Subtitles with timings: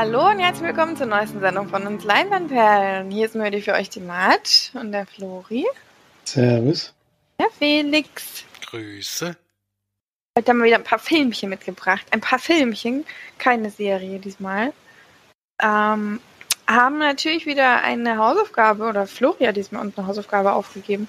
[0.00, 3.10] Hallo und herzlich willkommen zur neuesten Sendung von uns Leinwandperlen.
[3.10, 5.66] Hier ist Mödi für euch die Mat und der Flori.
[6.22, 6.94] Servus.
[7.40, 8.44] Der Felix.
[8.70, 9.36] Grüße.
[10.38, 12.06] Heute haben wir wieder ein paar Filmchen mitgebracht.
[12.12, 13.04] Ein paar Filmchen,
[13.38, 14.72] keine Serie diesmal.
[15.60, 16.20] Ähm,
[16.68, 21.08] haben natürlich wieder eine Hausaufgabe, oder Flori hat diesmal uns eine Hausaufgabe aufgegeben.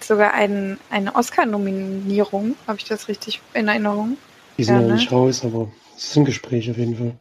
[0.00, 2.54] Sogar ein, eine Oscar-Nominierung.
[2.66, 4.18] Habe ich das richtig in Erinnerung?
[4.58, 4.94] Die sind Ja, noch ne?
[4.96, 7.14] nicht raus, aber es ist ein Gespräch auf jeden Fall.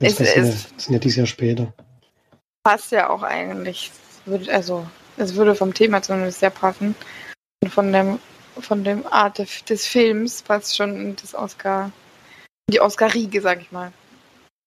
[0.00, 1.72] Das, Es ja, ist- das sind ja dieses Jahr später.
[2.64, 3.90] Passt ja auch eigentlich.
[3.90, 6.94] Es würde- Also, es würde vom Thema zumindest sehr passen.
[7.62, 8.18] Und von dem,
[8.60, 11.90] von dem Art des, Films passt schon das Oscar,
[12.70, 13.92] die Oscar-Riege, sag ich mal.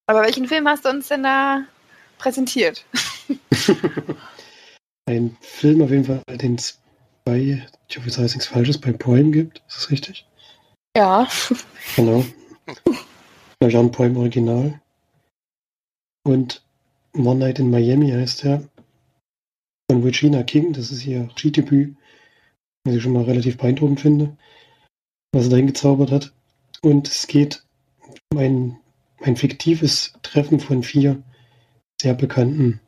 [0.07, 1.63] Aber welchen Film hast du uns denn da
[2.17, 2.83] präsentiert?
[5.05, 6.79] Ein Film auf jeden Fall, den es
[7.23, 9.59] bei, ich hoffe, jetzt heißt nichts Falsches, bei Prime gibt.
[9.67, 10.27] Ist das richtig?
[10.97, 11.27] Ja.
[11.95, 12.25] Genau.
[13.63, 14.80] Ich auch ein Prime Original.
[16.23, 16.63] Und
[17.13, 18.63] One Night in Miami heißt der.
[19.89, 20.73] Von Regina King.
[20.73, 21.95] Das ist ihr Skidebüt.
[22.83, 24.37] Was ich schon mal relativ beeindruckend finde.
[25.33, 26.33] Was er dahin gezaubert hat.
[26.81, 27.63] Und es geht
[28.31, 28.77] um ein,
[29.21, 31.21] ein fiktives Treffen von vier
[32.01, 32.79] sehr bekannten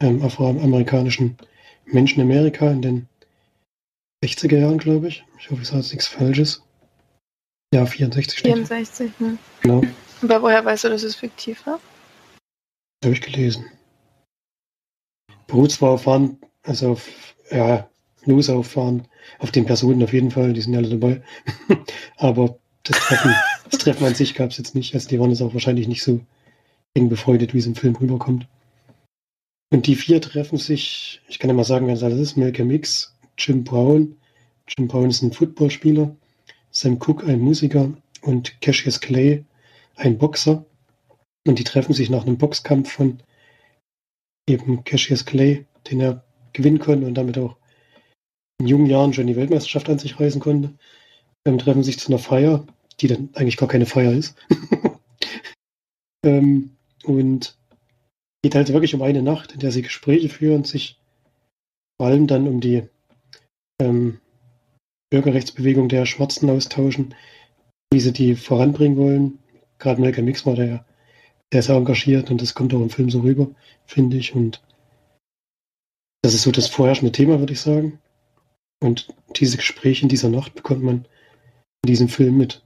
[0.00, 1.38] ähm, afroamerikanischen
[1.86, 3.08] Menschen in Amerika in den
[4.24, 5.24] 60er Jahren, glaube ich.
[5.38, 6.62] Ich hoffe, ich sage jetzt nichts Falsches.
[7.72, 8.52] Ja, 64 steht.
[8.52, 9.38] 64, ne?
[9.62, 9.82] Genau.
[10.22, 11.80] Aber woher weißt du, dass es fiktiv war?
[13.04, 13.66] Habe ich gelesen.
[15.46, 17.88] beruht zwar auf Fahren, also auf, ja,
[18.24, 19.06] Los auffahren,
[19.38, 21.22] auf den Personen auf jeden Fall, die sind ja alle dabei.
[22.16, 23.34] Aber das Treffen,
[23.70, 24.94] das Treffen an sich gab es jetzt nicht.
[24.94, 26.20] Also die waren jetzt auch wahrscheinlich nicht so
[26.94, 28.48] eng befreundet, wie es im Film rüberkommt.
[29.70, 32.70] Und die vier treffen sich, ich kann ja mal sagen, wer das alles ist, Malcolm
[32.70, 34.16] X, Jim Brown.
[34.66, 36.14] Jim Brown ist ein Footballspieler,
[36.70, 39.44] Sam Cooke ein Musiker und Cassius Clay
[39.96, 40.64] ein Boxer.
[41.48, 43.20] Und die treffen sich nach einem Boxkampf von
[44.46, 46.22] eben Cassius Clay, den er
[46.52, 47.56] gewinnen konnte und damit auch
[48.60, 50.74] in jungen Jahren schon die Weltmeisterschaft an sich reißen konnte.
[51.46, 52.66] Ähm, treffen sich zu einer Feier,
[53.00, 54.36] die dann eigentlich gar keine Feier ist.
[56.22, 57.56] ähm, und
[58.42, 61.00] geht halt wirklich um eine Nacht, in der sie Gespräche führen, sich
[61.98, 62.82] vor allem dann um die
[63.80, 64.20] ähm,
[65.08, 67.14] Bürgerrechtsbewegung der Schwarzen austauschen,
[67.90, 69.38] wie sie die voranbringen wollen.
[69.78, 70.84] Gerade Malcolm X war da ja
[71.50, 73.48] ist sehr engagiert und das kommt auch im Film so rüber,
[73.86, 74.34] finde ich.
[74.34, 74.62] Und
[76.22, 77.98] das ist so das vorherrschende Thema, würde ich sagen.
[78.80, 81.06] Und diese Gespräche in dieser Nacht bekommt man
[81.84, 82.64] in diesem Film mit.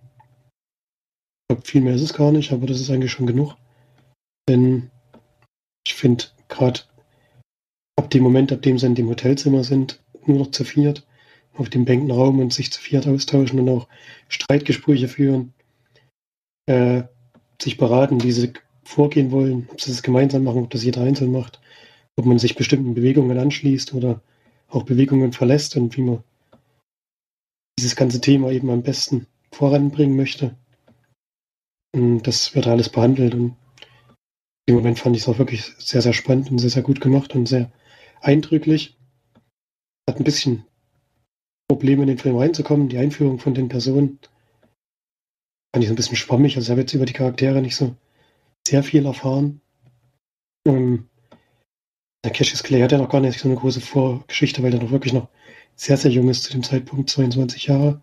[1.42, 3.56] Ich glaube, viel mehr ist es gar nicht, aber das ist eigentlich schon genug.
[4.48, 4.90] Denn
[5.86, 6.80] ich finde, gerade
[7.96, 11.06] ab dem Moment, ab dem sie in dem Hotelzimmer sind, nur noch zu viert
[11.54, 13.88] auf dem Bänkenraum und sich zu viert austauschen und auch
[14.28, 15.52] Streitgespräche führen,
[16.66, 17.02] äh,
[17.60, 18.52] sich beraten, wie sie
[18.84, 21.60] vorgehen wollen, ob sie das gemeinsam machen, ob das jeder einzeln macht,
[22.16, 24.20] ob man sich bestimmten Bewegungen anschließt oder
[24.68, 26.24] auch Bewegungen verlässt und wie man
[27.78, 30.56] dieses ganze Thema eben am besten voranbringen möchte.
[31.94, 33.56] Und das wird alles behandelt und
[34.66, 37.34] im Moment fand ich es auch wirklich sehr, sehr spannend und sehr, sehr gut gemacht
[37.34, 37.70] und sehr
[38.20, 38.96] eindrücklich.
[40.08, 40.64] Hat ein bisschen
[41.68, 44.18] Probleme in den Film reinzukommen, die Einführung von den Personen
[45.74, 46.56] fand ich so ein bisschen schwammig.
[46.56, 47.96] Also ich habe jetzt über die Charaktere nicht so
[48.66, 49.60] sehr viel erfahren.
[50.66, 51.08] Ähm,
[52.24, 54.90] der Cassius Clay hat ja noch gar nicht so eine große Vorgeschichte, weil er noch
[54.90, 55.28] wirklich noch
[55.74, 58.00] sehr, sehr jung ist zu dem Zeitpunkt, 22 Jahre.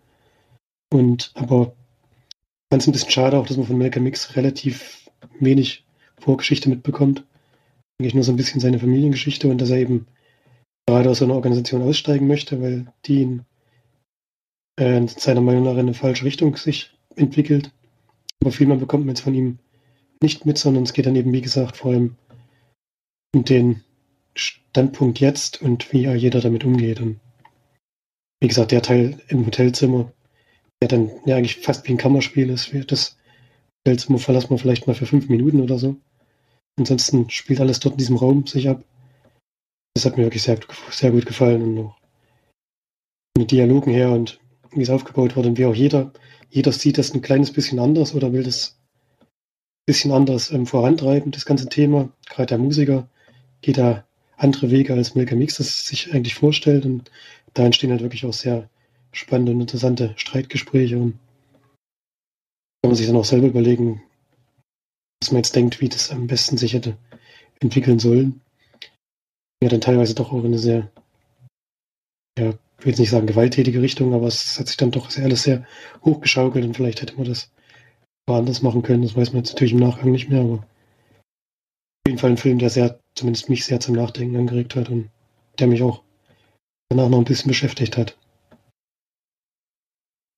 [0.92, 1.74] Und aber
[2.70, 5.84] fand es ein bisschen schade auch, dass man von Malcolm X relativ wenig
[6.18, 7.24] Vorgeschichte mitbekommt.
[7.98, 10.06] Eigentlich nur so ein bisschen seine Familiengeschichte und dass er eben
[10.86, 13.44] gerade aus einer Organisation aussteigen möchte, weil die ihn
[14.76, 17.72] äh, seiner Meinung nach in eine falsche Richtung sich entwickelt.
[18.40, 19.58] Aber viel mehr bekommt man jetzt von ihm
[20.22, 22.16] nicht mit, sondern es geht dann eben, wie gesagt, vor allem
[23.34, 23.82] um den
[24.34, 27.00] Standpunkt jetzt und wie jeder damit umgeht.
[27.00, 27.20] Und
[28.40, 30.12] wie gesagt, der Teil im Hotelzimmer,
[30.82, 33.16] der dann ja eigentlich fast wie ein Kammerspiel ist, das
[33.86, 35.96] Hotelzimmer verlassen wir vielleicht mal für fünf Minuten oder so.
[36.78, 38.84] Ansonsten spielt alles dort in diesem Raum sich ab.
[39.94, 40.58] Das hat mir wirklich sehr,
[40.90, 41.98] sehr gut gefallen und auch
[43.36, 44.40] von Dialogen her und
[44.72, 46.12] wie es aufgebaut wurde und wie auch jeder,
[46.48, 48.79] jeder sieht das ein kleines bisschen anders oder will das
[49.86, 52.10] bisschen anders ähm, vorantreiben, das ganze Thema.
[52.28, 53.08] Gerade der Musiker
[53.60, 54.04] geht da
[54.36, 57.10] andere Wege, als Malcolm X das sich eigentlich vorstellt und
[57.54, 58.68] da entstehen halt wirklich auch sehr
[59.12, 61.18] spannende und interessante Streitgespräche und
[62.82, 64.02] kann man sich dann auch selber überlegen,
[65.20, 66.96] was man jetzt denkt, wie das am besten sich hätte
[67.60, 68.40] entwickeln sollen.
[69.62, 70.90] Ja, dann teilweise doch auch in eine sehr,
[72.38, 75.42] ja, ich will jetzt nicht sagen gewalttätige Richtung, aber es hat sich dann doch alles
[75.42, 75.66] sehr
[76.02, 77.50] hochgeschaukelt und vielleicht hätte man das
[78.30, 79.02] woanders machen können.
[79.02, 80.64] Das weiß man jetzt natürlich im Nachgang nicht mehr, aber
[82.10, 85.10] jeden Fall ein Film, der sehr, zumindest mich sehr zum Nachdenken angeregt hat und
[85.58, 86.02] der mich auch
[86.88, 88.16] danach noch ein bisschen beschäftigt hat.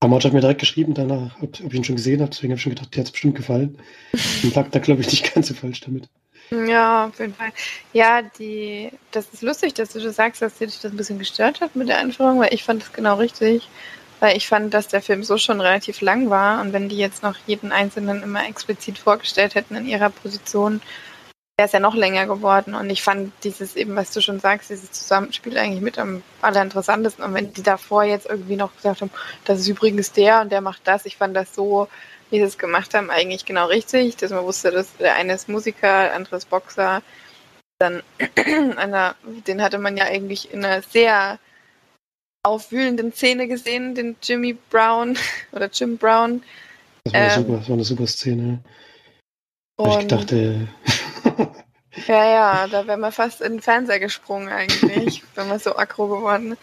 [0.01, 2.57] Amount hat mir direkt geschrieben danach, ob, ob ich ihn schon gesehen habe, deswegen habe
[2.57, 3.79] ich schon gedacht, der hat es bestimmt gefallen.
[4.43, 6.09] Und lag da, glaube ich, nicht ganz so falsch damit.
[6.51, 7.53] Ja, auf jeden Fall.
[7.93, 11.61] Ja, die, das ist lustig, dass du das sagst, dass dir das ein bisschen gestört
[11.61, 13.69] hat mit der Einführung, weil ich fand das genau richtig.
[14.23, 17.25] Weil ich fand, dass der Film so schon relativ lang war und wenn die jetzt
[17.25, 20.81] noch jeden Einzelnen immer explizit vorgestellt hätten in ihrer Position,
[21.57, 22.77] wäre es ja noch länger geworden.
[22.77, 27.25] Und ich fand dieses eben, was du schon sagst, dieses Zusammenspiel eigentlich mit am allerinteressantesten.
[27.25, 29.11] Und wenn die davor jetzt irgendwie noch gesagt haben,
[29.45, 31.89] das ist übrigens der und der macht das, ich fand das so,
[32.31, 35.49] wie sie es gemacht haben, eigentlich genau richtig, dass man wusste, dass der eine ist
[35.49, 37.03] Musiker, der andere ist Boxer.
[37.81, 38.05] Dann
[38.77, 39.17] einer,
[39.49, 41.41] den hatte man ja eigentlich in einer sehr
[42.43, 45.17] aufwühlenden Szene gesehen, den Jimmy Brown
[45.53, 46.43] oder Jim Brown.
[47.05, 48.61] Das war, ähm, super, das war eine super Szene.
[49.77, 50.69] Und ich dachte.
[52.07, 56.09] ja, ja, da wäre man fast in den Fernseher gesprungen eigentlich, wenn man so aggro
[56.09, 56.63] geworden ist.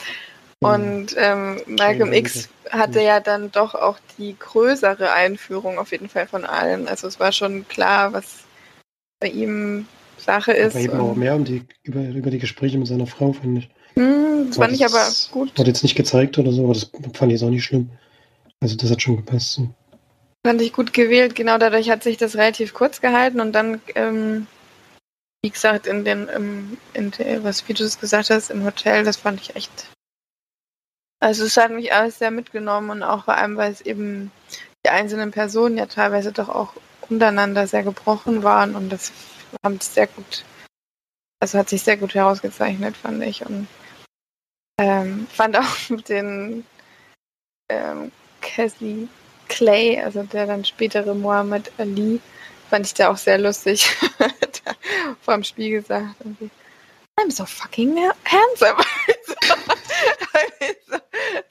[0.61, 6.27] Und ähm, Malcolm X hatte ja dann doch auch die größere Einführung auf jeden Fall
[6.27, 6.89] von allen.
[6.89, 8.39] Also es war schon klar, was
[9.21, 9.87] bei ihm
[10.17, 10.75] Sache ist.
[10.75, 13.69] Aber eben auch mehr um die, über, über die Gespräche mit seiner Frau, fand ich.
[13.99, 15.57] Hm, das fand ich aber gut.
[15.57, 17.89] Wurde jetzt nicht gezeigt oder so, aber das fand ich jetzt auch nicht schlimm.
[18.61, 19.53] Also das hat schon gepasst.
[19.53, 19.69] So.
[20.45, 24.47] Fand ich gut gewählt, genau dadurch hat sich das relativ kurz gehalten und dann, ähm,
[25.41, 29.03] wie gesagt, in den, ähm, in der, was wie du es gesagt hast, im Hotel,
[29.03, 29.89] das fand ich echt.
[31.19, 34.31] Also es hat mich alles sehr mitgenommen und auch vor allem, weil es eben
[34.85, 36.71] die einzelnen Personen ja teilweise doch auch
[37.09, 39.11] untereinander sehr gebrochen waren und das
[39.61, 40.45] haben sehr gut,
[41.41, 43.45] also hat sich sehr gut herausgezeichnet, fand ich.
[43.45, 43.67] Und
[44.79, 45.75] ähm, fand auch
[46.09, 46.65] den
[47.69, 48.11] ähm,
[48.41, 49.07] Cassie
[49.47, 52.19] Clay, also der dann spätere Muhammad Ali,
[52.69, 53.89] fand ich da auch sehr lustig.
[55.21, 56.15] vor dem Spiel gesagt.
[56.19, 56.49] Irgendwie,
[57.19, 58.83] I'm so fucking handsome.
[60.87, 60.97] so,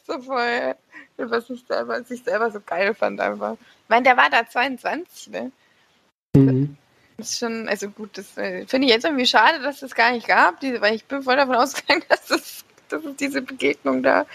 [0.15, 0.75] so voll,
[1.17, 3.55] was ich selber, sich selber so geil fand einfach.
[3.55, 5.53] Ich meine, der war da 22, ne?
[6.35, 6.77] Mhm.
[7.17, 9.95] Das ist schon, also gut, das äh, finde ich jetzt irgendwie schade, dass es das
[9.95, 13.43] gar nicht gab, diese, weil ich bin voll davon ausgegangen, dass das dass es diese
[13.43, 14.27] Begegnung da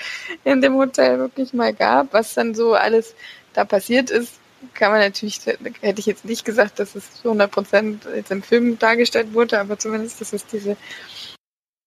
[0.43, 2.13] in dem Hotel wirklich mal gab.
[2.13, 3.15] Was dann so alles
[3.53, 4.39] da passiert ist,
[4.73, 8.79] kann man natürlich, hätte ich jetzt nicht gesagt, dass es zu 100% jetzt im Film
[8.79, 10.77] dargestellt wurde, aber zumindest, dass es diese,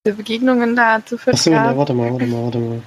[0.04, 2.82] diese Begegnungen da zu führen Achso, warte mal, warte mal, warte mal.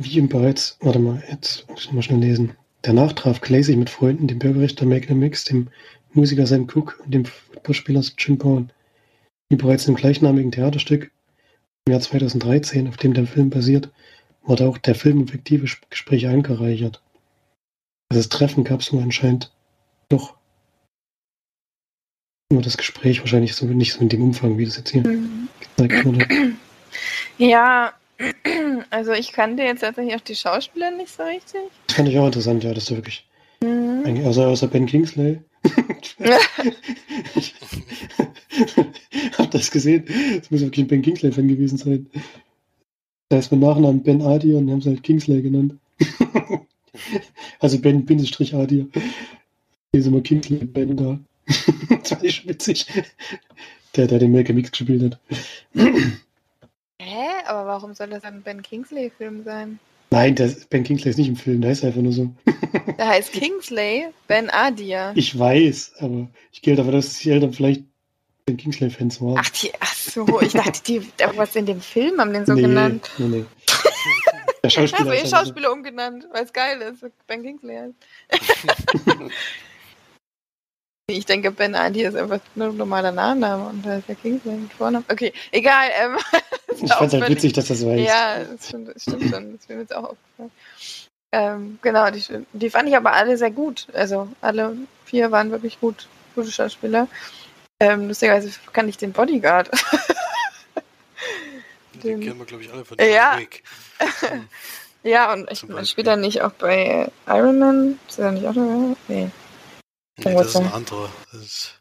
[0.00, 2.56] Wie ihm bereits, warte mal, jetzt muss ich mal schnell lesen.
[2.82, 5.68] Danach traf Clay sich mit Freunden, dem Bürgerrichter Malcolm Mix, dem
[6.12, 8.70] Musiker Sam Cook und dem Fußballspieler Jim Brown.
[9.48, 11.10] Wie bereits im gleichnamigen Theaterstück
[11.86, 13.90] im Jahr 2013, auf dem der Film basiert,
[14.42, 17.00] wurde auch der Film in fiktive Gespräche angereichert.
[18.08, 19.52] Also das Treffen gab es nur anscheinend
[20.08, 20.34] doch
[22.52, 25.48] nur das Gespräch wahrscheinlich so nicht so in dem Umfang, wie das jetzt hier mhm.
[25.60, 26.26] gezeigt wurde.
[27.38, 27.92] Ja,
[28.90, 31.60] also ich kannte jetzt tatsächlich auch die Schauspieler nicht so richtig.
[31.86, 33.25] Das fand ich auch interessant, ja, das ist wirklich.
[33.60, 34.24] Mhm.
[34.24, 35.40] Außer, außer Ben Kingsley.
[37.34, 37.54] ich
[39.38, 40.04] hab das gesehen.
[40.38, 42.08] Das muss wirklich ein Ben Kingsley-Fan gewesen sein.
[43.28, 45.74] Da ist mein Nachnamen Ben Adir und haben sie halt Kingsley genannt.
[47.58, 48.86] also Ben Bindestrich Adir.
[48.92, 51.18] Hier ist immer Kingsley Ben da.
[52.02, 52.86] das war nicht witzig.
[53.96, 55.20] Der, der den Malcolm Mix gespielt hat.
[57.00, 57.26] Hä?
[57.46, 59.78] Aber warum soll das ein Ben Kingsley-Film sein?
[60.10, 62.32] Nein, das, Ben Kingsley ist nicht im Film, der heißt einfach nur so.
[62.98, 65.12] Der heißt Kingsley, Ben Adir.
[65.14, 67.82] Ich weiß, aber ich gehe davon aus, dass die Eltern vielleicht
[68.44, 69.38] Ben Kingsley-Fans waren.
[69.38, 71.02] Ach, die, ach so, ich dachte, die,
[71.34, 73.10] was in dem Film haben den so nee, genannt.
[73.18, 73.44] Nee, nee.
[74.62, 75.10] Der Schauspieler.
[75.10, 77.94] Also, ihr Schauspieler umgenannt, weil es geil ist, Ben Kingsley heißt.
[81.08, 84.56] Ich denke, Ben Andy ist einfach nur ein normaler Nachname und da ist der Kingsley
[84.56, 85.04] mit Vornamen.
[85.08, 85.88] Okay, egal.
[86.00, 86.16] Ähm,
[86.82, 88.04] ich fand es halt witzig, dass das so heißt.
[88.04, 89.52] Ja, das stimmt, das stimmt schon.
[89.52, 90.50] Das ist mir jetzt auch aufgefallen.
[91.30, 93.86] Ähm, genau, die, die fand ich aber alle sehr gut.
[93.92, 97.06] Also alle vier waren wirklich gut, gute Schauspieler.
[97.78, 99.70] Ähm, lustigerweise kann ich den Bodyguard.
[101.92, 103.38] den, den kennen wir, glaube ich, alle von dem ja.
[103.38, 103.62] Weg.
[105.04, 108.00] ja, und ich, spielt er nicht auch bei Iron Man?
[108.08, 108.96] Ist er nicht auch dabei?
[109.06, 109.30] Nee.
[110.18, 111.08] Nee, das ist ein anderer.
[111.32, 111.80] Ist...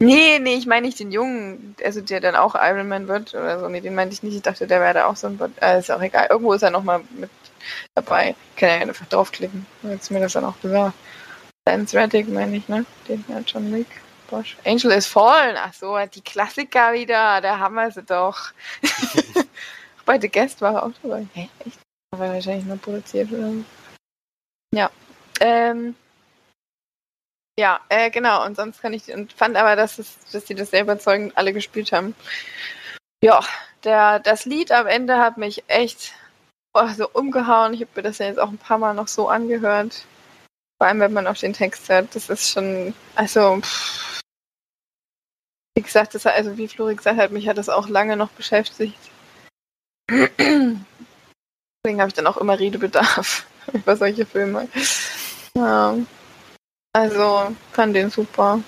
[0.00, 3.58] Nee, nee, ich meine nicht den Jungen, also der dann auch Iron Man wird oder
[3.58, 3.68] so.
[3.68, 4.36] Nee, den meinte ich nicht.
[4.36, 5.40] Ich dachte, der wäre da auch so ein.
[5.60, 6.28] Äh, ist auch egal.
[6.30, 7.30] Irgendwo ist er nochmal mit
[7.94, 8.36] dabei.
[8.56, 9.66] Kann er ja einfach draufklicken.
[9.82, 10.94] Jetzt mir das dann auch gesagt.
[11.66, 12.86] Lance Reddick meine ich, ne?
[13.08, 13.88] Den hat John Wick.
[14.30, 14.56] Bosch.
[14.64, 15.56] Angel is Fallen.
[15.58, 17.40] Ach so, die Klassiker wieder.
[17.40, 18.52] Da haben wir sie doch.
[20.06, 21.26] Bei The Guest war er auch dabei.
[21.32, 21.48] Hä?
[21.66, 21.78] Echt?
[22.12, 23.64] Aber wahrscheinlich nur produziert oder so.
[24.74, 24.90] Ja.
[25.40, 25.94] Ähm,
[27.58, 28.46] Ja, äh, genau.
[28.46, 31.52] Und sonst kann ich und fand aber, dass es, dass die das sehr überzeugend alle
[31.52, 32.14] gespielt haben.
[33.20, 33.40] Ja,
[33.82, 36.12] der, das Lied am Ende hat mich echt
[36.72, 37.74] oh, so umgehauen.
[37.74, 40.04] Ich habe mir das ja jetzt auch ein paar Mal noch so angehört.
[40.80, 42.14] Vor allem, wenn man auf den Text hört.
[42.14, 44.20] Das ist schon, also, pff.
[45.76, 49.00] wie gesagt, das, also wie Flori gesagt hat, mich hat das auch lange noch beschäftigt.
[50.08, 50.86] Deswegen
[51.98, 54.68] habe ich dann auch immer Redebedarf über solche Filme.
[55.56, 55.96] Ja.
[56.98, 58.60] Also, fand den super.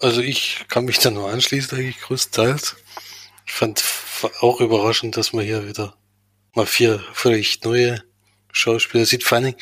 [0.00, 2.74] Also ich kann mich da nur anschließen, eigentlich größtenteils.
[3.46, 3.84] Ich fand
[4.40, 5.94] auch überraschend, dass man hier wieder
[6.54, 8.02] mal vier völlig neue
[8.50, 9.22] Schauspieler sieht.
[9.22, 9.54] Vor allem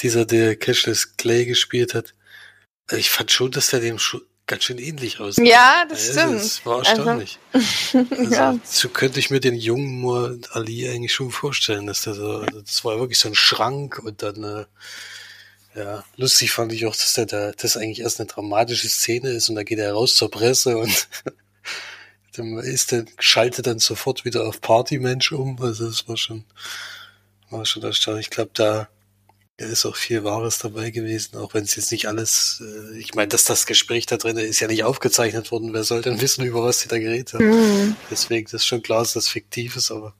[0.00, 2.14] dieser, der Cashless Clay gespielt hat.
[2.86, 3.98] Also ich fand schon, dass der dem
[4.46, 5.46] ganz schön ähnlich aussieht.
[5.46, 6.40] Ja, das also, stimmt.
[6.40, 7.38] Das war erstaunlich.
[7.52, 8.58] Also, also ja.
[8.64, 12.62] So könnte ich mir den jungen Moore Ali eigentlich schon vorstellen, dass der so, also
[12.62, 14.64] das war wirklich so ein Schrank und dann, äh,
[15.78, 19.48] ja, lustig fand ich auch, dass der da, das eigentlich erst eine dramatische Szene ist
[19.48, 21.08] und da geht er raus zur Presse und
[22.36, 25.60] dann ist der, schaltet dann sofort wieder auf Partymensch um.
[25.62, 26.44] Also das war schon,
[27.50, 28.26] war schon erstaunlich.
[28.26, 28.88] Ich glaube, da,
[29.56, 33.14] da ist auch viel Wahres dabei gewesen, auch wenn es jetzt nicht alles, äh, ich
[33.14, 35.74] meine, dass das Gespräch da drin ist ja nicht aufgezeichnet worden.
[35.74, 37.46] Wer soll denn wissen, über was die da geredet haben?
[37.46, 37.96] Mhm.
[38.10, 40.14] Deswegen, das ist schon klar, dass das fiktiv ist, aber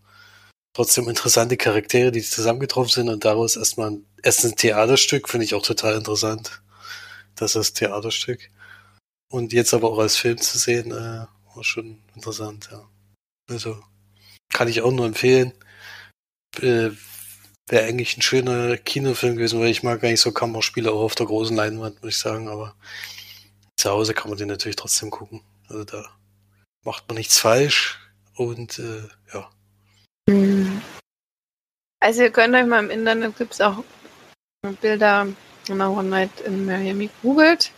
[0.78, 5.54] trotzdem interessante Charaktere, die zusammengetroffen sind und daraus erstmal ein, erst ein Theaterstück, finde ich
[5.54, 6.62] auch total interessant.
[7.34, 8.48] Das ist Theaterstück.
[9.28, 12.88] Und jetzt aber auch als Film zu sehen, äh, war schon interessant, ja.
[13.50, 13.82] Also,
[14.50, 15.52] kann ich auch nur empfehlen.
[16.60, 16.90] Äh,
[17.66, 21.26] Wäre eigentlich ein schöner Kinofilm gewesen, weil ich mag eigentlich so Kammerspiele auch auf der
[21.26, 22.76] großen Leinwand, muss ich sagen, aber
[23.76, 25.42] zu Hause kann man den natürlich trotzdem gucken.
[25.66, 26.08] Also da
[26.84, 27.98] macht man nichts falsch
[28.36, 29.08] und äh.
[32.00, 33.82] Also ihr könnt euch mal im Internet gibt es auch
[34.80, 35.26] Bilder,
[35.66, 37.72] wenn man One Night in Miami googelt,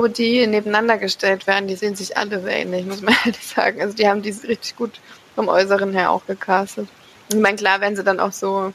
[0.00, 1.66] wo die nebeneinander gestellt werden.
[1.66, 3.80] Die sehen sich alle sehr ähnlich, muss man ehrlich sagen.
[3.80, 5.00] Also die haben die richtig gut
[5.34, 6.88] vom Äußeren her auch gecastet.
[7.28, 8.72] Ich meine, klar werden sie dann auch so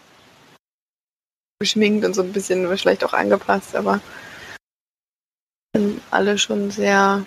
[1.60, 4.02] geschminkt und so ein bisschen vielleicht auch angepasst, aber
[5.76, 7.26] sind alle schon sehr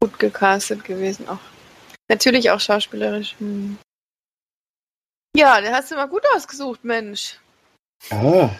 [0.00, 1.38] gut gecastet gewesen auch.
[2.08, 3.36] Natürlich auch schauspielerisch.
[3.38, 3.78] Hm.
[5.36, 7.38] Ja, der hast du mal gut ausgesucht, Mensch.
[8.10, 8.58] Ja.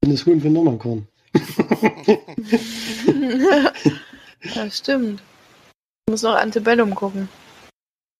[0.00, 1.08] Bin das Huhn für Nummernkorn.
[4.42, 5.22] ja, stimmt.
[6.06, 7.28] Ich muss noch Antebellum gucken.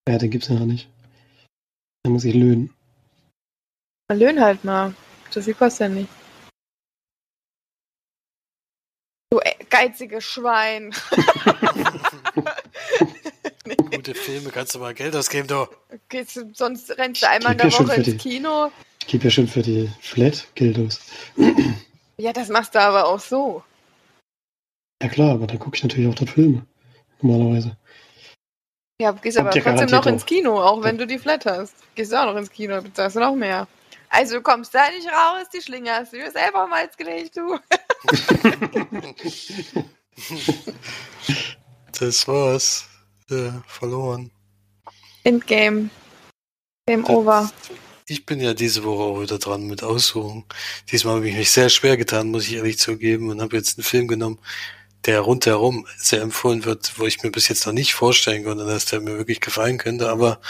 [0.09, 0.89] Ja, den gibt's ja noch nicht.
[2.03, 2.75] Da muss ich löhnen.
[4.13, 4.95] Löhn halt mal.
[5.31, 6.11] So viel kostet ja nicht.
[9.31, 9.41] Du
[9.71, 10.95] geiziges Schwein.
[13.77, 15.67] Gute Filme kannst du mal Geld ausgeben, du.
[15.93, 18.71] Okay, sonst rennst du einmal in der Woche ins Kino.
[19.01, 21.01] Ich gebe ja schon für die Flat Geld aus.
[22.17, 23.63] Ja, das machst du aber auch so.
[25.03, 26.67] Ja klar, aber dann gucke ich natürlich auch dort Filme.
[27.21, 27.77] Normalerweise.
[29.01, 31.75] Ja, gehst aber trotzdem noch ins Kino, auch wenn du die Flat hast.
[31.95, 33.67] Gehst du auch noch ins Kino, bezahlst du noch mehr.
[34.09, 37.37] Also du kommst da nicht raus, die Schlinge hast du dir selber mal ins gelegt,
[37.37, 37.59] du.
[41.99, 42.89] das war's.
[43.31, 44.31] Ja, verloren.
[45.25, 45.89] Endgame.
[46.87, 47.51] Game over.
[48.07, 50.45] Ich bin ja diese Woche auch wieder dran mit Aussuchen.
[50.93, 53.85] Diesmal habe ich mich sehr schwer getan, muss ich ehrlich zugeben, und habe jetzt einen
[53.85, 54.39] Film genommen,
[55.07, 58.85] der rundherum sehr empfohlen wird, wo ich mir bis jetzt noch nicht vorstellen konnte, dass
[58.85, 60.11] der mir wirklich gefallen könnte.
[60.11, 60.41] Aber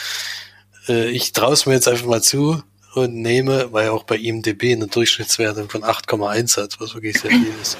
[0.88, 2.60] äh, ich traue es mir jetzt einfach mal zu
[2.94, 7.52] und nehme, weil auch bei IMDB eine Durchschnittswertung von 8,1 hat, was wirklich sehr viel
[7.62, 7.78] ist,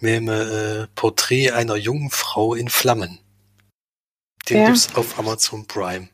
[0.00, 3.18] nehme äh, Porträt einer jungen Frau in Flammen.
[4.48, 4.66] Den ja.
[4.66, 6.08] gibt's auf Amazon Prime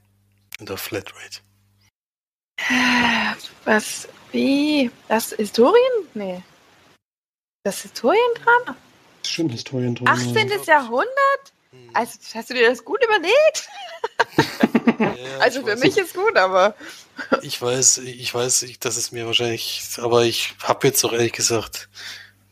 [0.59, 1.41] in der Flatrate.
[3.65, 4.09] Was?
[4.33, 4.91] Wie?
[5.09, 6.09] Das Historien?
[6.15, 6.43] Nee.
[7.65, 8.77] Das Historiendrama?
[9.23, 10.13] Das ist schon Historiendrama.
[10.13, 10.51] 18.
[10.67, 11.53] Jahrhundert?
[11.71, 11.91] Hm.
[11.95, 13.69] Also, hast du dir das gut überlegt?
[14.99, 16.75] ja, also für mich ist gut, aber.
[17.43, 21.89] ich weiß, ich weiß, dass es mir wahrscheinlich, aber ich habe jetzt auch ehrlich gesagt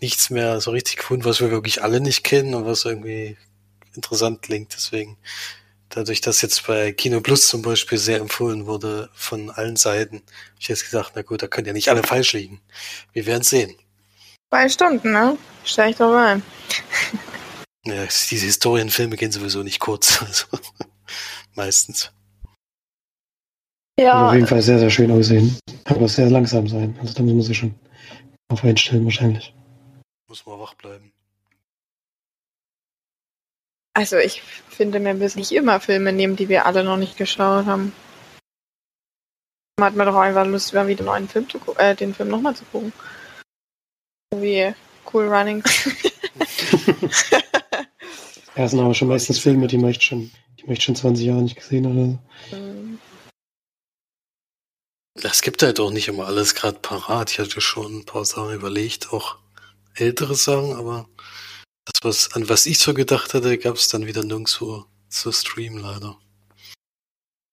[0.00, 3.36] nichts mehr so richtig gefunden, was wir wirklich alle nicht kennen und was irgendwie
[3.94, 4.74] interessant klingt.
[4.74, 5.16] Deswegen
[5.88, 10.60] dadurch, dass jetzt bei Kino Plus zum Beispiel sehr empfohlen wurde von allen Seiten, habe
[10.60, 12.60] ich jetzt gesagt, na gut, da können ja nicht alle falsch liegen.
[13.12, 13.74] Wir werden sehen.
[14.50, 15.36] Zwei Stunden, ne?
[15.64, 16.42] Steig ich doch rein.
[17.84, 20.20] ja, diese Historienfilme gehen sowieso nicht kurz.
[20.26, 20.46] Also,
[21.54, 22.12] meistens.
[23.98, 24.28] Ja.
[24.28, 25.56] auf jeden Fall sehr, sehr schön aussehen.
[25.84, 26.98] Aber sehr langsam sein.
[27.00, 27.74] Also da muss man sich schon
[28.48, 29.54] auf einstellen wahrscheinlich.
[30.28, 31.12] Muss man wach bleiben.
[33.96, 37.64] Also ich finde, wir müssen nicht immer Filme nehmen, die wir alle noch nicht geschaut
[37.64, 37.94] haben.
[39.78, 42.54] Man hat mir doch einfach Lust, mal wieder neuen Film zu äh, den Film nochmal
[42.54, 42.92] zu gucken.
[44.34, 44.74] Wie
[45.10, 45.64] Cool Running.
[48.54, 51.56] ja, sind aber schon meistens Filme, die möchte schon, die möchte schon 20 Jahre nicht
[51.56, 52.18] gesehen oder so.
[52.54, 52.98] Mhm.
[55.14, 57.30] Das gibt halt auch nicht immer alles gerade parat.
[57.30, 59.38] Ich hatte schon ein paar Sachen überlegt, auch
[59.94, 61.08] ältere Sachen, aber
[61.86, 65.82] das, was, an was ich so gedacht hatte, gab es dann wieder nirgendwo zu streamen,
[65.82, 66.18] leider.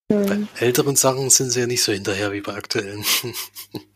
[0.10, 0.26] Mhm.
[0.28, 3.06] Bei älteren Sachen sind sie ja nicht so hinterher wie bei aktuellen.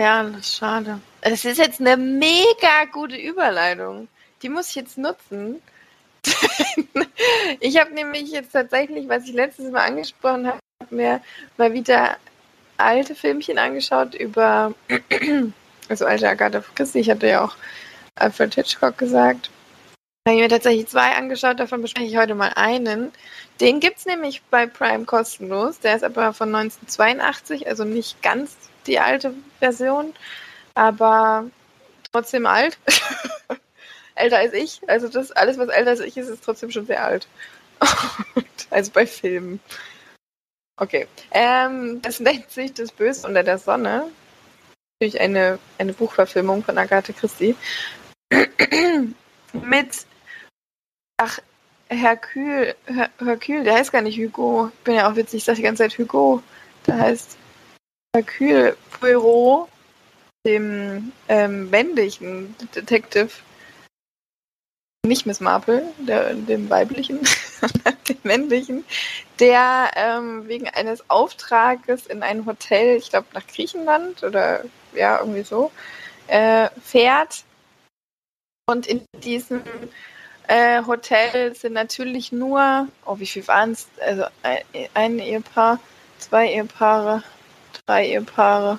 [0.00, 1.00] Ja, das ist schade.
[1.22, 4.06] Es ist jetzt eine mega gute Überleitung.
[4.42, 5.60] Die muss ich jetzt nutzen.
[7.60, 11.20] ich habe nämlich jetzt tatsächlich, was ich letztes Mal angesprochen habe, mir
[11.56, 12.16] mal wieder
[12.76, 14.72] alte Filmchen angeschaut über,
[15.88, 17.00] also alte Agatha Christie.
[17.00, 17.56] Ich hatte ja auch
[18.20, 19.50] Alfred Hitchcock gesagt.
[20.24, 23.12] Da habe ich mir tatsächlich zwei angeschaut, davon bespreche ich heute mal einen.
[23.60, 25.80] Den gibt es nämlich bei Prime kostenlos.
[25.80, 28.56] Der ist aber von 1982, also nicht ganz
[28.86, 30.12] die alte Version,
[30.74, 31.46] aber
[32.12, 32.78] trotzdem alt.
[34.14, 34.80] älter als ich.
[34.88, 37.26] Also das alles, was älter als ich ist, ist trotzdem schon sehr alt.
[38.70, 39.60] also bei Filmen.
[40.76, 41.08] Okay.
[41.32, 44.10] Ähm, das nennt sich Das Böse unter der Sonne.
[45.00, 47.54] Natürlich eine, eine Buchverfilmung von Agathe Christie.
[49.52, 50.06] Mit
[51.16, 51.38] ach,
[51.88, 54.70] Hercule, Her Hercule, der heißt gar nicht Hugo.
[54.72, 56.42] Ich bin ja auch witzig, ich sage die ganze Zeit Hugo.
[56.86, 57.36] Der heißt
[58.14, 59.68] Hercule Poirot,
[60.46, 63.30] dem ähm, männlichen Detective,
[65.06, 67.20] nicht Miss Marple, der, dem weiblichen,
[67.60, 68.84] sondern dem männlichen,
[69.40, 74.64] der ähm, wegen eines Auftrages in ein Hotel, ich glaube nach Griechenland oder
[74.94, 75.70] ja, irgendwie so,
[76.26, 77.44] äh, fährt.
[78.68, 79.62] Und in diesem
[80.46, 83.88] äh, Hotel sind natürlich nur, oh, wie viel waren es?
[83.98, 84.58] Also ein,
[84.92, 85.80] ein Ehepaar,
[86.18, 87.22] zwei Ehepaare,
[87.86, 88.78] drei Ehepaare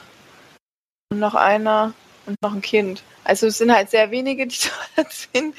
[1.11, 1.95] und noch einer
[2.27, 3.01] und noch ein Kind.
[3.23, 4.59] Also es sind halt sehr wenige, die
[4.95, 5.55] dort sind,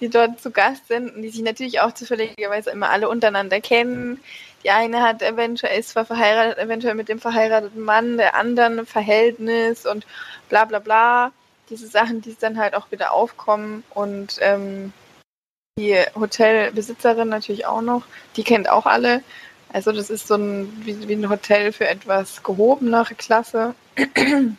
[0.00, 4.20] die dort zu Gast sind und die sich natürlich auch zufälligerweise immer alle untereinander kennen.
[4.64, 8.86] Die eine hat eventuell ist zwar verheiratet, eventuell mit dem verheirateten Mann, der anderen ein
[8.86, 10.04] Verhältnis und
[10.48, 11.32] bla bla bla.
[11.72, 14.92] Diese Sachen, die dann halt auch wieder aufkommen und ähm,
[15.78, 18.02] die Hotelbesitzerin natürlich auch noch,
[18.36, 19.22] die kennt auch alle.
[19.72, 23.74] Also das ist so ein wie, wie ein Hotel für etwas gehobenere Klasse.
[23.96, 24.56] sind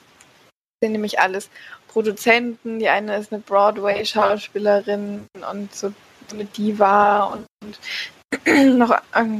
[0.81, 1.51] nämlich alles
[1.87, 2.79] Produzenten.
[2.79, 5.93] Die eine ist eine Broadway-Schauspielerin und so
[6.31, 7.79] eine Diva und, und
[8.79, 8.89] noch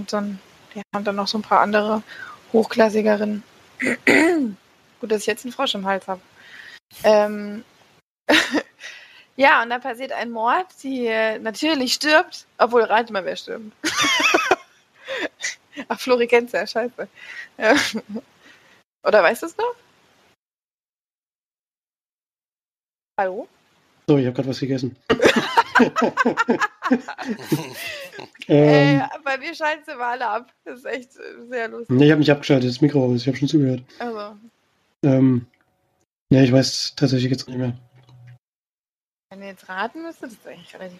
[0.08, 0.40] so ein,
[0.76, 2.04] ja, und dann noch so ein paar andere
[2.54, 3.42] Hochklassigerinnen.
[5.00, 6.22] Gut, dass ich jetzt einen Frosch im Hals habe.
[7.04, 7.64] Ähm,
[9.36, 11.08] ja, und dann passiert ein Mord, die
[11.42, 13.72] natürlich stirbt, obwohl rate mal, wer stirbt.
[15.88, 17.08] Ach, Flori kennt's ja, scheiße.
[19.06, 19.76] Oder weißt du es noch?
[23.20, 23.48] Hallo?
[24.08, 24.96] So, ich habe gerade was gegessen.
[28.48, 30.52] Äh, ähm, bei mir schalten sie mal alle ab.
[30.66, 31.96] Das ist echt äh, sehr lustig.
[31.96, 33.82] nee, ich habe nicht abgeschaltet, das Mikro aus, ich habe schon zugehört.
[34.00, 34.36] Also,
[35.04, 35.48] Ähm,
[36.34, 37.74] nee, ich weiß tatsächlich jetzt nicht mehr.
[39.30, 41.00] wenn ihr jetzt raten müsstet, das ist eigentlich relativ.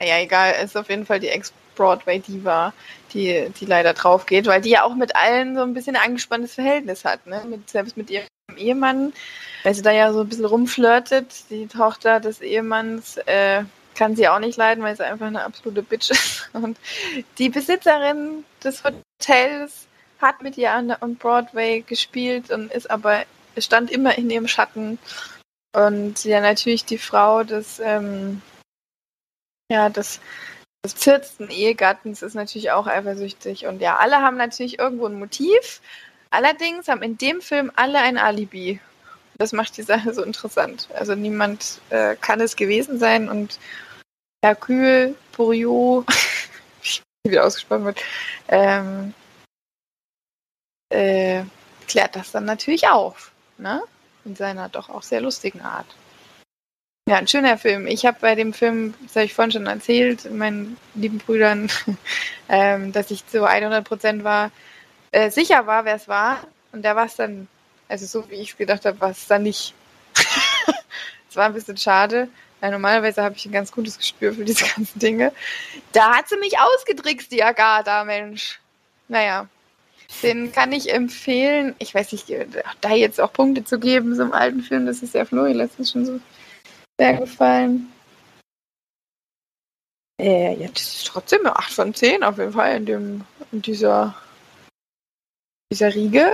[0.00, 2.72] Naja, egal, ist auf jeden Fall die Ex-Broadway-Diva,
[3.12, 6.10] die, die leider drauf geht, weil die ja auch mit allen so ein bisschen ein
[6.10, 7.42] angespanntes Verhältnis hat, ne?
[7.48, 9.12] Mit, selbst mit ihrem Ehemann,
[9.64, 11.50] weil sie da ja so ein bisschen rumflirtet.
[11.50, 13.64] Die Tochter des Ehemanns äh,
[13.96, 16.50] kann sie auch nicht leiden, weil sie einfach eine absolute Bitch ist.
[16.52, 16.78] Und
[17.38, 19.86] die Besitzerin des Hotels
[20.20, 23.24] hat mit ihr an Broadway gespielt und ist aber,
[23.58, 24.98] stand immer in ihrem Schatten.
[25.74, 28.40] Und ja, natürlich die Frau des, ähm,
[29.70, 30.20] ja, des,
[30.84, 33.66] des vierten Ehegattens ist natürlich auch eifersüchtig.
[33.66, 35.80] Und ja, alle haben natürlich irgendwo ein Motiv.
[36.30, 38.80] Allerdings haben in dem Film alle ein Alibi.
[39.38, 40.88] Das macht die Sache so interessant.
[40.94, 43.58] Also niemand äh, kann es gewesen sein und
[44.42, 46.06] Hercule Poirot,
[47.26, 48.00] wie ausgesprochen wird,
[48.48, 49.12] ähm,
[50.90, 51.42] äh,
[51.86, 53.32] klärt das dann natürlich auf.
[53.58, 53.82] Ne?
[54.24, 55.86] In seiner doch auch sehr lustigen Art.
[57.08, 57.86] Ja, ein schöner Film.
[57.86, 61.70] Ich habe bei dem Film, das habe ich vorhin schon erzählt, meinen lieben Brüdern,
[62.48, 64.50] ähm, dass ich zu 100% war,
[65.12, 66.38] äh, sicher war, wer es war.
[66.72, 67.46] Und da war es dann,
[67.88, 69.74] also so wie ich es gedacht habe, war es dann nicht.
[71.28, 72.28] Es war ein bisschen schade,
[72.60, 75.32] weil normalerweise habe ich ein ganz gutes Gespür für diese ganzen Dinge.
[75.92, 78.58] Da hat sie mich ausgetrickst, die Agatha, Mensch.
[79.06, 79.46] Naja,
[80.22, 81.74] den kann ich empfehlen.
[81.78, 82.32] Ich weiß nicht,
[82.80, 85.92] da jetzt auch Punkte zu geben, so im alten Film, das ist ja Flori letztens
[85.92, 86.20] schon so
[86.98, 87.92] sehr gefallen.
[90.18, 93.60] Äh, ja, das ist trotzdem eine 8 von 10 auf jeden Fall in, dem, in
[93.60, 94.14] dieser,
[95.70, 96.32] dieser Riege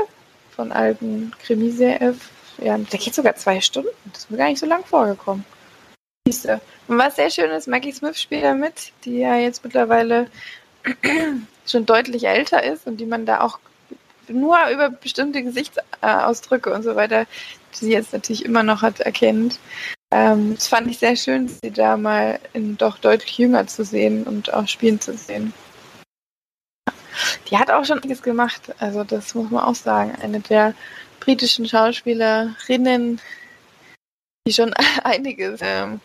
[0.55, 2.21] von alten Krimiserien.
[2.59, 3.91] Ja, der geht sogar zwei Stunden.
[4.13, 5.45] Das ist mir gar nicht so lang vorgekommen.
[6.25, 10.29] Und was sehr schön ist, Maggie Smith spielt da mit, die ja jetzt mittlerweile
[11.67, 13.59] schon deutlich älter ist und die man da auch
[14.29, 17.27] nur über bestimmte Gesichtsausdrücke und so weiter,
[17.75, 19.59] die sie jetzt natürlich immer noch hat, erkennt.
[20.13, 24.25] Ähm, das fand ich sehr schön, sie da mal in doch deutlich jünger zu sehen
[24.25, 25.53] und auch spielen zu sehen.
[27.49, 30.15] Die hat auch schon einiges gemacht, also das muss man auch sagen.
[30.23, 30.75] Eine der
[31.21, 33.21] britischen Schauspielerinnen,
[34.47, 36.01] die schon einiges ähm,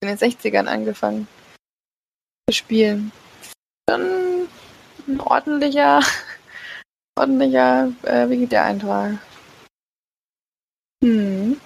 [0.00, 1.26] in den 60ern angefangen
[2.48, 3.12] zu spielen.
[3.88, 4.33] Schon
[5.06, 6.00] ein ordentlicher,
[7.18, 9.18] ordentlicher äh, Wikipedia-Eintrag.
[11.02, 11.60] Hm.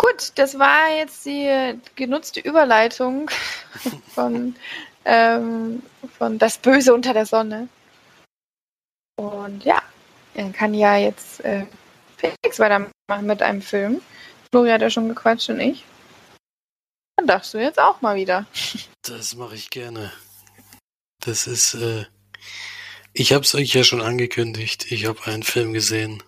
[0.00, 3.30] Gut, das war jetzt die genutzte Überleitung
[4.14, 4.54] von,
[5.04, 5.82] ähm,
[6.16, 7.68] von Das Böse unter der Sonne.
[9.16, 9.82] Und ja,
[10.34, 11.66] dann kann ja jetzt äh,
[12.16, 14.00] Felix weitermachen mit einem Film.
[14.50, 15.84] Florian hat ja schon gequatscht und ich.
[17.16, 18.46] Dann darfst du jetzt auch mal wieder.
[19.02, 20.12] Das mache ich gerne.
[21.20, 22.06] Das ist, äh,
[23.12, 24.90] ich habe es euch ja schon angekündigt.
[24.90, 26.22] Ich habe einen Film gesehen,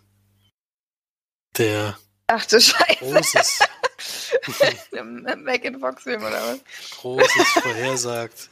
[1.56, 2.98] der Ach du Scheiße.
[3.00, 3.58] Großes,
[5.38, 6.60] Mac in Fox Film oder was?
[6.98, 8.50] Großes vorhersagt.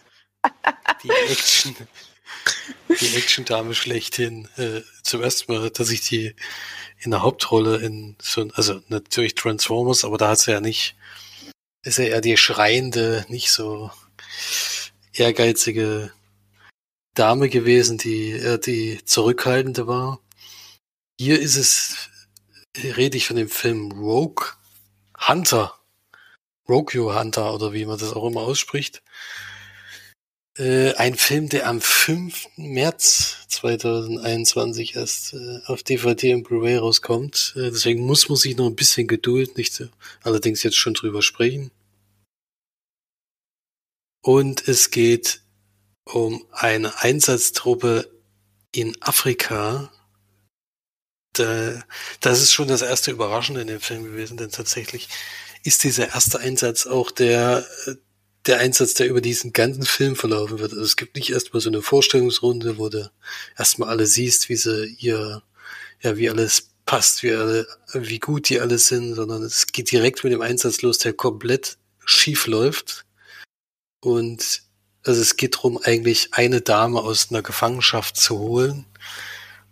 [1.05, 1.77] Die Action,
[2.89, 4.49] die Action-Dame schlechthin.
[4.57, 6.35] Äh, zum ersten Mal, dass ich die
[6.99, 10.97] in der Hauptrolle in so, also natürlich Transformers, aber da hat sie ja nicht,
[11.83, 13.93] ist ja eher die schreiende, nicht so
[15.13, 16.13] ehrgeizige
[17.19, 20.21] Dame gewesen, die eher die zurückhaltende war.
[21.19, 22.11] Hier ist es,
[22.77, 24.47] rede ich von dem Film Rogue
[25.27, 25.75] Hunter.
[26.69, 29.03] Rogue Hunter oder wie man das auch immer ausspricht.
[30.57, 32.51] Äh, ein Film, der am 5.
[32.57, 37.55] März 2021 erst äh, auf DVD und Blu-ray rauskommt.
[37.57, 39.85] Äh, deswegen muss man sich noch ein bisschen Geduld, nicht
[40.23, 41.71] allerdings jetzt schon drüber sprechen.
[44.23, 45.43] Und es geht
[46.13, 48.11] um eine Einsatztruppe
[48.73, 49.93] in Afrika.
[51.35, 51.83] Da,
[52.21, 55.09] das ist schon das erste Überraschende in dem Film gewesen, denn tatsächlich
[55.63, 57.67] ist dieser erste Einsatz auch der,
[58.47, 60.73] der Einsatz, der über diesen ganzen Film verlaufen wird.
[60.73, 63.11] Also es gibt nicht erstmal so eine Vorstellungsrunde, wo du
[63.57, 65.43] erstmal alle siehst, wie sie ihr,
[66.01, 70.25] ja, wie alles passt, wie alle, wie gut die alle sind, sondern es geht direkt
[70.25, 73.05] mit dem Einsatz los, der komplett schief läuft.
[74.01, 74.63] Und
[75.05, 78.87] also es geht darum, eigentlich eine Dame aus einer Gefangenschaft zu holen.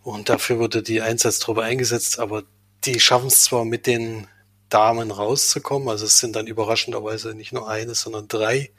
[0.02, 2.44] Und dafür wurde die Einsatztruppe eingesetzt, aber
[2.84, 4.28] die schaffen es zwar mit den
[4.68, 5.88] Damen rauszukommen.
[5.88, 8.70] Also es sind dann überraschenderweise nicht nur eine, sondern drei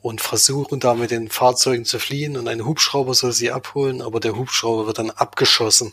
[0.00, 4.20] und versuchen da mit den Fahrzeugen zu fliehen und ein Hubschrauber soll sie abholen, aber
[4.20, 5.92] der Hubschrauber wird dann abgeschossen.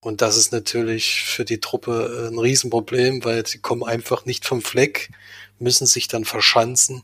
[0.00, 4.62] Und das ist natürlich für die Truppe ein Riesenproblem, weil sie kommen einfach nicht vom
[4.62, 5.10] Fleck,
[5.58, 7.02] müssen sich dann verschanzen.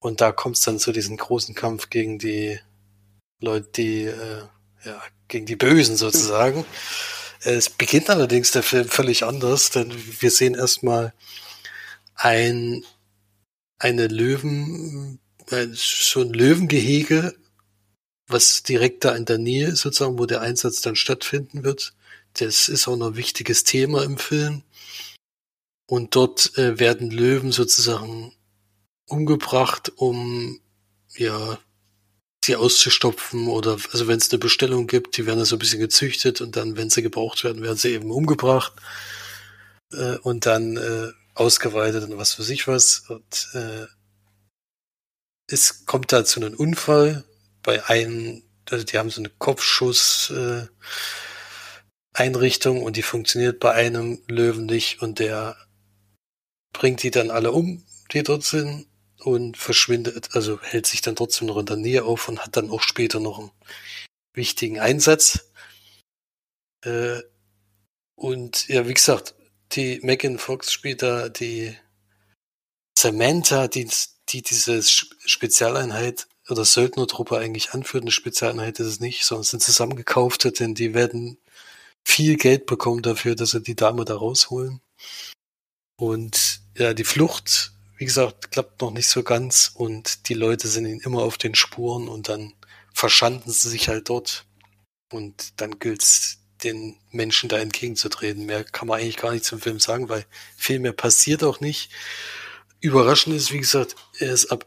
[0.00, 2.60] Und da kommt es dann zu diesem großen Kampf gegen die
[3.40, 4.42] Leute, die, äh,
[4.84, 6.64] ja, gegen die Bösen sozusagen.
[7.40, 11.12] Es beginnt allerdings der Film völlig anders, denn wir sehen erstmal
[12.14, 12.84] ein,
[13.78, 15.20] eine Löwen,
[15.72, 17.34] so ein Löwengehege,
[18.26, 21.94] was direkt da in der Nähe ist, sozusagen, wo der Einsatz dann stattfinden wird.
[22.34, 24.62] Das ist auch noch ein wichtiges Thema im Film.
[25.86, 28.34] Und dort äh, werden Löwen sozusagen
[29.08, 30.60] umgebracht, um
[31.16, 31.58] ja
[32.44, 36.40] sie auszustopfen oder also wenn es eine Bestellung gibt, die werden so ein bisschen gezüchtet
[36.40, 38.72] und dann, wenn sie gebraucht werden, werden sie eben umgebracht
[39.92, 43.04] äh, und dann äh, ausgeweitet und was für sich was.
[43.08, 43.86] Und äh,
[45.46, 47.24] es kommt da zu einem Unfall
[47.62, 50.66] bei einem, also die haben so eine Kopfschuss äh,
[52.14, 55.56] Einrichtung und die funktioniert bei einem Löwen nicht und der
[56.72, 58.87] bringt die dann alle um, die dort sind
[59.20, 62.70] und verschwindet, also hält sich dann trotzdem noch in der Nähe auf und hat dann
[62.70, 63.50] auch später noch einen
[64.34, 65.50] wichtigen Einsatz.
[66.84, 67.20] Äh,
[68.14, 69.34] und ja, wie gesagt,
[69.72, 71.76] die Megan Fox spielt da die
[72.98, 73.88] Samantha, die,
[74.28, 78.02] die diese Spezialeinheit oder Söldnertruppe eigentlich anführt.
[78.02, 81.38] Eine Spezialeinheit ist es nicht, sondern sind zusammengekaufte, denn die werden
[82.06, 84.80] viel Geld bekommen dafür, dass sie die Dame da rausholen.
[85.96, 90.86] Und ja, die Flucht wie gesagt, klappt noch nicht so ganz und die Leute sind
[90.86, 92.54] ihnen immer auf den Spuren und dann
[92.94, 94.46] verschanden sie sich halt dort
[95.12, 98.46] und dann gilt's den Menschen da entgegenzutreten.
[98.46, 100.24] Mehr kann man eigentlich gar nicht zum Film sagen, weil
[100.56, 101.90] viel mehr passiert auch nicht.
[102.80, 104.66] Überraschend ist, wie gesagt, er ist ab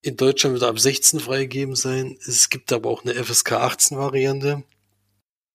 [0.00, 2.16] in Deutschland wird er ab 16 freigegeben sein.
[2.24, 4.62] Es gibt aber auch eine FSK 18 Variante,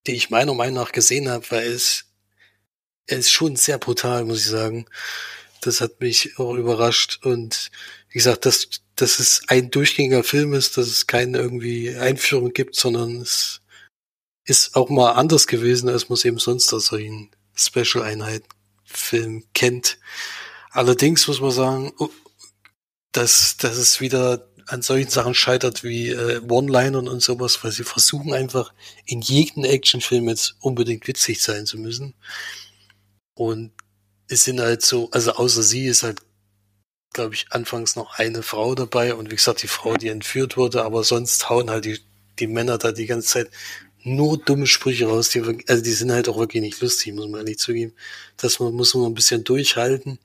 [0.05, 2.05] die ich meiner Meinung nach gesehen habe, weil es
[3.07, 4.85] er ist schon sehr brutal, muss ich sagen.
[5.65, 7.19] Das hat mich auch überrascht.
[7.23, 7.71] Und
[8.09, 12.75] wie gesagt, dass, dass es ein durchgängiger Film ist, dass es keine irgendwie Einführung gibt,
[12.75, 13.61] sondern es
[14.45, 19.99] ist auch mal anders gewesen, als man es eben sonst aus solchen Special-Einheiten-Filmen kennt.
[20.71, 22.09] Allerdings muss man sagen, oh,
[23.11, 27.83] dass, dass es wieder an solchen Sachen scheitert wie äh, One-Linern und sowas, weil sie
[27.83, 28.73] versuchen einfach
[29.05, 32.15] in jedem Actionfilm jetzt unbedingt witzig sein zu müssen.
[33.35, 33.71] Und
[34.27, 36.21] es sind halt so, also außer sie ist halt,
[37.13, 40.83] glaube ich, anfangs noch eine Frau dabei und wie gesagt, die Frau, die entführt wurde,
[40.83, 41.99] aber sonst hauen halt die,
[42.39, 43.51] die Männer da die ganze Zeit
[44.03, 47.41] nur dumme Sprüche raus, die, also die sind halt auch wirklich nicht lustig, muss man
[47.41, 47.93] ehrlich zugeben.
[48.37, 50.19] Das man, muss man ein bisschen durchhalten.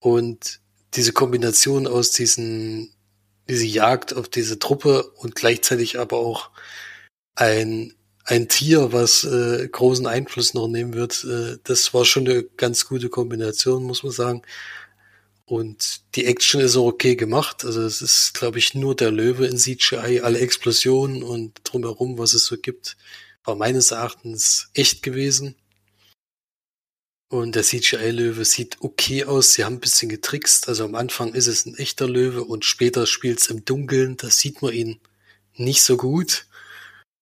[0.00, 0.60] Und
[0.94, 2.92] diese Kombination aus diesen,
[3.48, 6.50] diese Jagd auf diese Truppe und gleichzeitig aber auch
[7.36, 12.42] ein, ein Tier, was äh, großen Einfluss noch nehmen wird, äh, das war schon eine
[12.42, 14.42] ganz gute Kombination, muss man sagen.
[15.46, 17.64] Und die Action ist auch okay gemacht.
[17.64, 22.32] Also es ist, glaube ich, nur der Löwe in CGI, alle Explosionen und drumherum, was
[22.32, 22.96] es so gibt,
[23.44, 25.54] war meines Erachtens echt gewesen.
[27.28, 29.52] Und der CGI-Löwe sieht okay aus.
[29.52, 30.68] Sie haben ein bisschen getrickst.
[30.68, 34.16] Also am Anfang ist es ein echter Löwe und später spielt es im Dunkeln.
[34.16, 35.00] Da sieht man ihn
[35.56, 36.46] nicht so gut.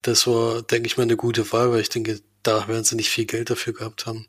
[0.03, 3.11] Das war, denke ich mal, eine gute Wahl, weil ich denke, da werden sie nicht
[3.11, 4.27] viel Geld dafür gehabt haben.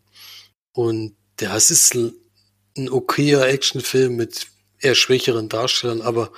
[0.74, 4.48] Und der es ist ein okayer Actionfilm mit
[4.80, 6.32] eher schwächeren Darstellern, aber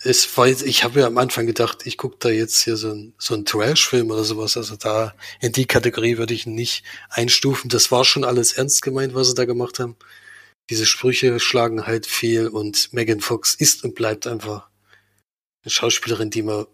[0.00, 2.92] es war jetzt, ich habe ja am Anfang gedacht, ich gucke da jetzt hier so
[2.92, 4.56] ein, so ein Trash-Film oder sowas.
[4.56, 7.68] Also da in die Kategorie würde ich ihn nicht einstufen.
[7.68, 9.96] Das war schon alles ernst gemeint, was sie da gemacht haben.
[10.70, 14.68] Diese Sprüche schlagen halt fehl und Megan Fox ist und bleibt einfach
[15.64, 16.66] eine Schauspielerin, die man,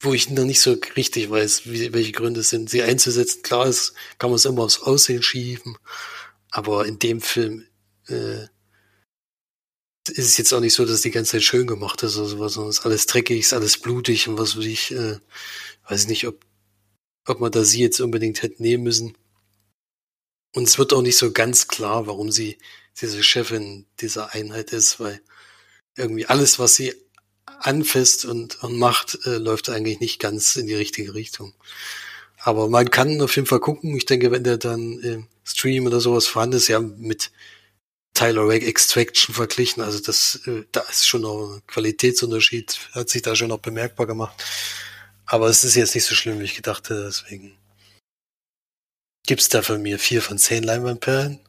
[0.00, 3.42] wo ich noch nicht so richtig weiß, wie, welche Gründe sind, sie einzusetzen.
[3.42, 5.76] Klar ist, kann man es immer aufs Aussehen schieben,
[6.50, 7.66] aber in dem Film
[8.08, 8.44] äh,
[10.08, 12.54] ist es jetzt auch nicht so, dass die ganze Zeit schön gemacht ist oder sowas,
[12.54, 15.18] sondern es ist alles dreckig, ist alles blutig und was weiß ich, äh,
[15.88, 16.44] weiß nicht, ob,
[17.26, 19.16] ob man da sie jetzt unbedingt hätte nehmen müssen.
[20.54, 22.58] Und es wird auch nicht so ganz klar, warum sie
[23.00, 25.20] diese Chefin dieser Einheit ist, weil
[25.96, 26.94] irgendwie alles, was sie
[27.60, 31.54] anfasst und, und macht, äh, läuft eigentlich nicht ganz in die richtige Richtung.
[32.38, 33.94] Aber man kann auf jeden Fall gucken.
[33.96, 37.30] Ich denke, wenn der dann im Stream oder sowas vorhanden ist, ja, mit
[38.14, 39.82] Tyler Rake Extraction verglichen.
[39.82, 44.06] Also das, äh, da ist schon noch ein Qualitätsunterschied, hat sich da schon noch bemerkbar
[44.06, 44.42] gemacht.
[45.26, 47.56] Aber es ist jetzt nicht so schlimm, wie ich gedacht hätte, deswegen
[49.26, 51.40] gibt's da von mir vier von zehn Leinwandperlen.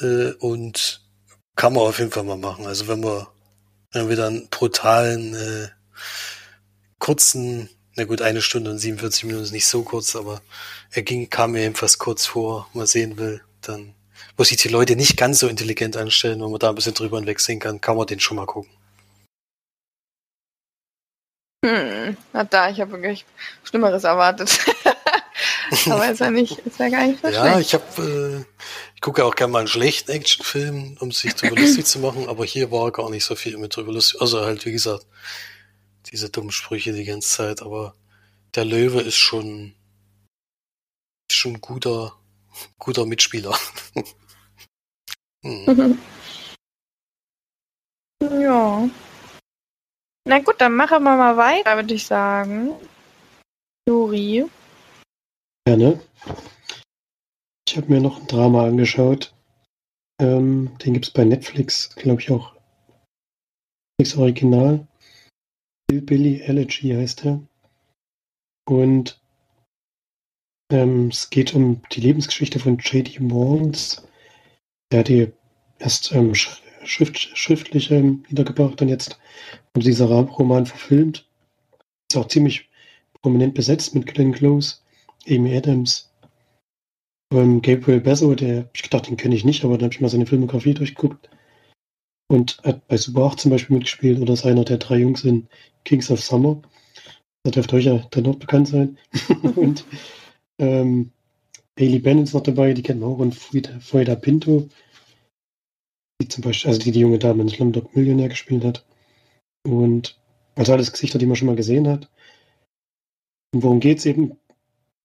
[0.00, 1.00] Äh, und
[1.56, 2.66] kann man auf jeden Fall mal machen.
[2.66, 3.32] Also wenn wir,
[3.92, 5.68] wenn wir dann brutalen, äh,
[6.98, 10.40] kurzen, na gut, eine Stunde und 47 Minuten ist nicht so kurz, aber
[10.90, 13.94] er ging, kam mir jedenfalls kurz vor, mal sehen will, dann
[14.36, 17.18] wo sich die Leute nicht ganz so intelligent anstellen, wo man da ein bisschen drüber
[17.18, 18.70] hinwegsehen kann, kann man den schon mal gucken.
[21.64, 23.24] Hm, na da, ich habe wirklich
[23.64, 24.50] Schlimmeres erwartet.
[25.86, 27.68] Aber ist ja nicht, ist ja gar nicht so Ja, schlecht.
[27.68, 28.62] ich habe, äh,
[28.94, 32.44] ich gucke auch gerne mal einen schlechten Actionfilm, um sich drüber lustig zu machen, aber
[32.44, 34.20] hier war gar nicht so viel mit drüber lustig.
[34.20, 35.06] Also halt, wie gesagt,
[36.10, 37.94] diese dummen Sprüche die ganze Zeit, aber
[38.54, 39.74] der Löwe ist schon,
[41.30, 42.16] ist schon guter,
[42.78, 43.56] guter Mitspieler.
[45.42, 45.98] Mhm.
[48.22, 48.88] Ja.
[50.24, 52.74] Na gut, dann machen wir mal weiter, würde ich sagen.
[53.86, 54.46] Juri.
[55.66, 55.98] Gerne.
[57.68, 59.34] Ich habe mir noch ein Drama angeschaut.
[60.20, 62.54] Ähm, den gibt es bei Netflix, glaube ich auch.
[63.98, 64.86] Netflix Original.
[65.90, 67.42] Billy Elegy heißt er.
[68.68, 69.20] Und
[70.70, 73.18] ähm, es geht um die Lebensgeschichte von J.D.
[73.22, 74.06] Walls.
[74.92, 75.32] Der hat die
[75.80, 79.18] erst ähm, schrift, schriftlich ähm, niedergebracht und jetzt
[79.74, 81.28] haben dieser Roman verfilmt.
[82.08, 82.70] Ist auch ziemlich
[83.20, 84.76] prominent besetzt mit Glenn Close,
[85.28, 86.12] Amy Adams,
[87.32, 90.08] ähm, Gabriel Besso, der, ich dachte, den kenne ich nicht, aber dann habe ich mal
[90.08, 91.28] seine Filmografie durchgeguckt.
[92.28, 95.48] Und hat bei Super 8 zum Beispiel mitgespielt oder ist einer der drei Jungs in
[95.84, 96.60] Kings of Summer.
[97.44, 98.98] Da dürfte euch ja dann auch bekannt sein.
[99.56, 99.84] und
[100.58, 101.12] ähm,
[101.76, 104.68] Bailey Bennett ist noch dabei, die kennt man auch, und Frida, Frida Pinto,
[106.20, 108.84] die zum Beispiel, also die die junge Dame in Slumdog Millionär gespielt hat.
[109.64, 110.18] Und
[110.54, 112.10] also alles Gesichter, die man schon mal gesehen hat.
[113.54, 114.36] Und worum geht es eben?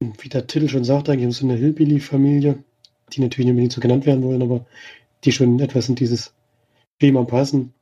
[0.01, 2.63] Wie der Titel schon sagt, eigentlich um so eine Hillbilly-Familie,
[3.13, 4.65] die natürlich nicht unbedingt so genannt werden wollen, aber
[5.23, 6.33] die schon etwas in dieses
[6.99, 7.73] Thema passen.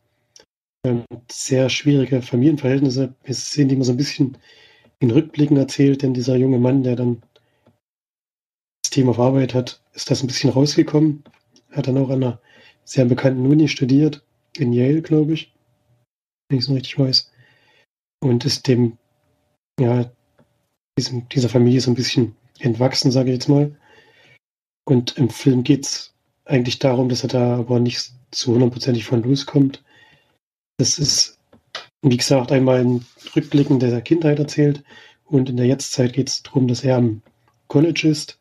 [0.86, 3.15] Ähm, sehr schwierige Familienverhältnisse.
[3.23, 4.38] Wir sehen die immer so ein bisschen
[4.99, 7.21] in Rückblicken erzählt, denn dieser junge Mann, der dann
[8.89, 11.23] Team auf Arbeit hat, ist das ein bisschen rausgekommen.
[11.69, 12.41] Er hat dann auch an einer
[12.84, 14.25] sehr bekannten Uni studiert,
[14.58, 15.53] in Yale, glaube ich,
[16.49, 17.32] wenn ich es richtig weiß.
[18.21, 18.97] Und ist dem,
[19.79, 20.12] ja,
[20.99, 23.75] diesem, dieser Familie so ein bisschen entwachsen, sage ich jetzt mal.
[24.85, 26.13] Und im Film geht es
[26.45, 29.83] eigentlich darum, dass er da aber nicht zu hundertprozentig von loskommt.
[30.77, 31.38] Das ist,
[32.01, 34.83] wie gesagt, einmal ein Rückblicken der Kindheit erzählt
[35.25, 37.21] und in der Jetztzeit geht es darum, dass er am
[37.67, 38.39] College ist,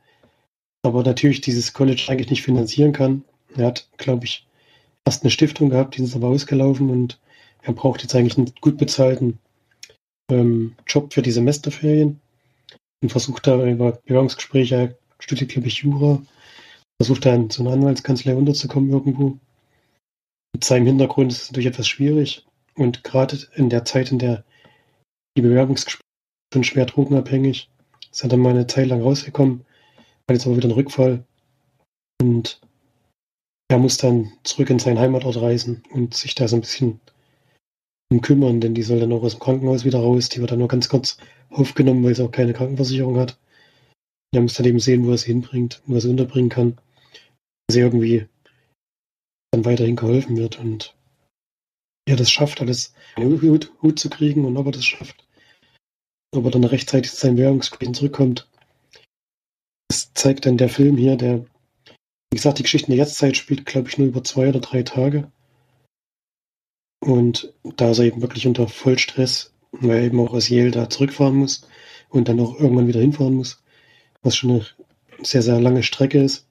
[0.83, 3.25] aber natürlich dieses College eigentlich nicht finanzieren kann.
[3.57, 4.47] Er hat, glaube ich,
[5.05, 7.21] erst eine Stiftung gehabt, die ist aber ausgelaufen und
[7.63, 9.39] er braucht jetzt eigentlich einen gut bezahlten
[10.31, 12.21] ähm, Job für die Semesterferien
[13.03, 16.23] und versucht da über Bewerbungsgespräche, studiert, glaube ich, Jura,
[17.01, 19.39] versucht da in so eine Anwaltskanzlei unterzukommen irgendwo.
[20.55, 24.45] Mit seinem Hintergrund ist es natürlich etwas schwierig und gerade in der Zeit, in der
[25.37, 26.03] die Bewerbungsgespräche
[26.53, 27.71] schon schwer drogenabhängig,
[28.11, 29.65] ist er dann mal eine Zeit lang rausgekommen,
[29.97, 31.25] hat jetzt aber wieder einen Rückfall
[32.21, 32.61] und
[33.71, 37.01] er muss dann zurück in seinen Heimatort reisen und sich da so ein bisschen
[38.11, 40.29] um kümmern, denn die soll dann auch aus dem Krankenhaus wieder raus.
[40.29, 41.19] Die wird dann nur ganz kurz
[41.51, 43.39] aufgenommen, weil sie auch keine Krankenversicherung hat.
[44.33, 46.79] Er muss dann eben sehen, wo er sie hinbringt, wo er sie unterbringen kann.
[47.67, 48.27] Dass sie irgendwie
[49.51, 50.95] dann weiterhin geholfen wird und
[52.07, 55.27] er das schafft, alles den Hut, zu kriegen und ob er das schafft.
[56.35, 58.49] Ob er dann rechtzeitig zu seinem Währungsgespräch zurückkommt.
[59.89, 61.45] Das zeigt dann der Film hier, der,
[62.31, 64.83] wie gesagt, die Geschichte in der Jetztzeit spielt, glaube ich, nur über zwei oder drei
[64.83, 65.31] Tage.
[67.01, 70.91] Und da ist er eben wirklich unter Vollstress, weil er eben auch aus Yale da
[70.91, 71.67] zurückfahren muss
[72.09, 73.63] und dann auch irgendwann wieder hinfahren muss,
[74.23, 74.67] was schon eine
[75.23, 76.47] sehr, sehr lange Strecke ist.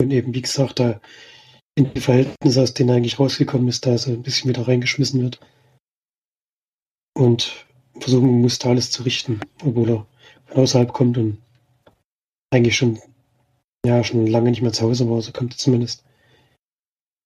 [0.00, 1.00] Und eben, wie gesagt, da
[1.74, 5.22] in die Verhältnisse, aus denen er eigentlich rausgekommen ist, da so ein bisschen wieder reingeschmissen
[5.22, 5.40] wird.
[7.16, 7.66] Und
[7.98, 10.06] versuchen muss, da alles zu richten, obwohl er
[10.46, 11.38] von außerhalb kommt und
[12.50, 13.00] eigentlich schon,
[13.84, 16.04] ja, schon lange nicht mehr zu Hause war, so kommt er zumindest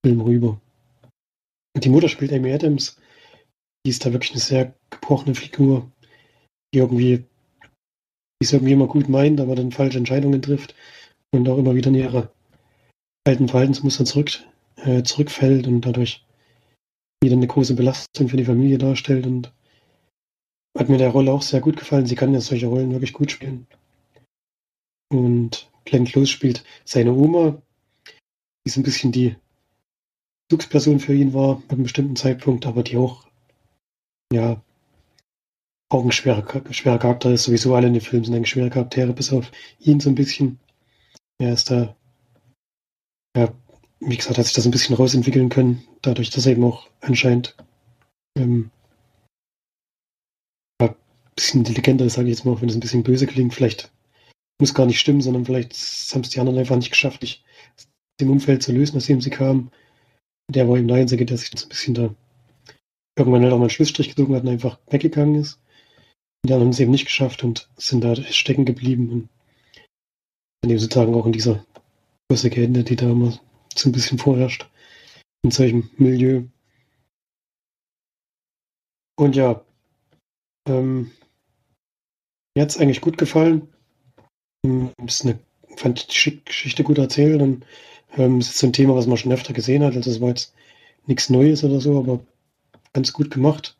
[0.05, 0.61] Film rüber.
[1.77, 2.97] Die Mutter spielt Amy Adams.
[3.85, 5.91] Die ist da wirklich eine sehr gebrochene Figur,
[6.73, 10.75] die irgendwie, die es irgendwie immer gut meint, aber dann falsche Entscheidungen trifft
[11.33, 12.33] und auch immer wieder in ihre
[13.27, 14.31] alten Verhaltensmuster zurück,
[14.77, 16.25] äh, zurückfällt und dadurch
[17.23, 19.53] wieder eine große Belastung für die Familie darstellt und
[20.77, 22.07] hat mir der Rolle auch sehr gut gefallen.
[22.07, 23.67] Sie kann ja solche Rollen wirklich gut spielen.
[25.11, 27.63] Und Glenn Close spielt seine Oma,
[28.09, 29.37] die ist ein bisschen die
[30.53, 33.27] Bezugsperson für ihn war, bei einem bestimmten Zeitpunkt, aber die auch,
[34.35, 34.62] ja,
[35.88, 37.45] auch ein schwerer, schwerer Charakter ist.
[37.45, 40.59] Sowieso alle in den Filmen sind eigentlich schwere Charaktere, bis auf ihn so ein bisschen.
[41.38, 41.97] Er ist da,
[43.35, 43.51] ja,
[44.01, 47.57] wie gesagt, hat sich das ein bisschen rausentwickeln können, dadurch, dass er eben auch anscheinend
[48.37, 48.71] ähm,
[50.83, 50.95] ein
[51.35, 53.55] bisschen intelligenter ist, sage ich jetzt mal, auch wenn es ein bisschen böse klingt.
[53.55, 53.91] Vielleicht
[54.61, 55.73] muss gar nicht stimmen, sondern vielleicht
[56.12, 57.43] haben es die anderen einfach nicht geschafft, nicht
[58.21, 59.71] dem Umfeld zu lösen, aus dem sie kamen
[60.53, 62.15] der war im Einzige, der sich so ein bisschen da
[63.17, 65.59] irgendwann halt auch mal einen Schlussstrich gezogen hat und einfach weggegangen ist.
[66.45, 69.29] Die anderen haben es eben nicht geschafft und sind da stecken geblieben und
[70.61, 71.65] dann eben sozusagen auch in dieser
[72.29, 73.38] große Ende, die da immer
[73.75, 74.69] so ein bisschen vorherrscht
[75.45, 76.45] in solchem Milieu.
[79.17, 79.65] Und ja,
[80.69, 81.12] ähm,
[82.55, 83.69] mir hat es eigentlich gut gefallen.
[84.65, 85.38] Ähm, eine,
[85.77, 87.65] fand die Geschichte gut erzählt und
[88.16, 89.96] ähm, das ist so ein Thema, was man schon öfter gesehen hat.
[89.96, 90.55] Also es war jetzt
[91.07, 92.20] nichts Neues oder so, aber
[92.92, 93.77] ganz gut gemacht.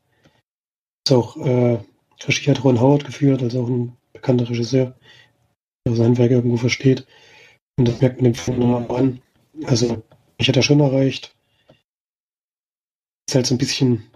[1.06, 1.78] Ist auch äh,
[2.26, 4.94] Regie hat Ron Howard geführt, also auch ein bekannter Regisseur,
[5.86, 7.06] der sein Werk irgendwo versteht.
[7.76, 9.22] Und das merkt man dem Film an.
[9.64, 10.02] Also,
[10.38, 11.35] ich hätte er schon erreicht.
[13.28, 14.08] Ist halt so ein bisschen.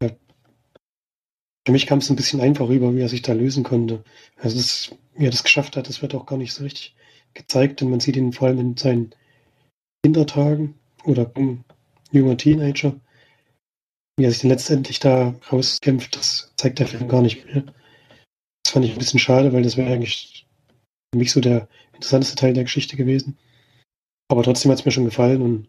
[0.00, 4.04] Für mich kam es ein bisschen einfach rüber, wie er sich da lösen konnte.
[4.36, 6.94] Also, das, wie er das geschafft hat, das wird auch gar nicht so richtig
[7.36, 9.14] gezeigt und man sieht ihn vor allem in seinen
[10.02, 10.74] Kindertagen
[11.04, 11.30] oder
[12.10, 12.98] junger Teenager.
[14.16, 17.64] Wie er sich dann letztendlich da rauskämpft, das zeigt der Film gar nicht mehr.
[18.64, 20.46] Das fand ich ein bisschen schade, weil das wäre eigentlich
[21.12, 23.38] für mich so der interessanteste Teil der Geschichte gewesen.
[24.28, 25.68] Aber trotzdem hat es mir schon gefallen und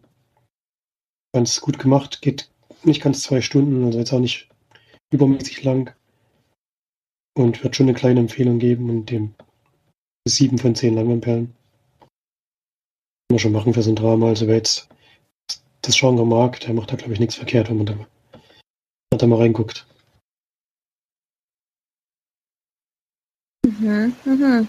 [1.34, 2.22] ganz gut gemacht.
[2.22, 2.50] Geht
[2.84, 4.48] nicht ganz zwei Stunden, also jetzt auch nicht
[5.12, 5.94] übermäßig lang.
[7.36, 9.34] Und wird schon eine kleine Empfehlung geben und dem
[10.26, 11.54] sieben von zehn Langenperlen
[13.30, 14.28] man schon machen für so ein Drama.
[14.28, 14.88] Also wer jetzt
[15.82, 17.96] das Genre mag, der macht da, glaube ich, nichts verkehrt, wenn man da,
[19.16, 19.86] da mal reinguckt.
[23.66, 24.68] Mhm, mhm.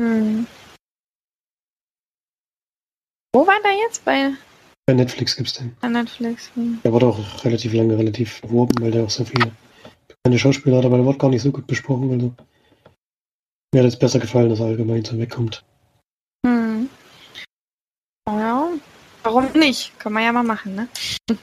[0.00, 0.46] Hm.
[3.34, 4.04] Wo war der jetzt?
[4.04, 4.32] Bei,
[4.86, 5.76] bei Netflix gibt es den.
[5.80, 6.50] Bei Netflix.
[6.54, 6.80] Hm.
[6.82, 9.52] Der wurde auch relativ lange relativ beworben, weil der auch so viele
[10.08, 12.10] bekannte Schauspieler hat, aber der wurde gar nicht so gut besprochen.
[12.10, 12.34] Also
[13.72, 15.64] Mir hat es besser gefallen, dass er allgemein so wegkommt.
[16.44, 16.88] Hm.
[18.28, 18.68] Ja,
[19.22, 19.98] warum nicht?
[19.98, 20.88] Kann man ja mal machen, ne?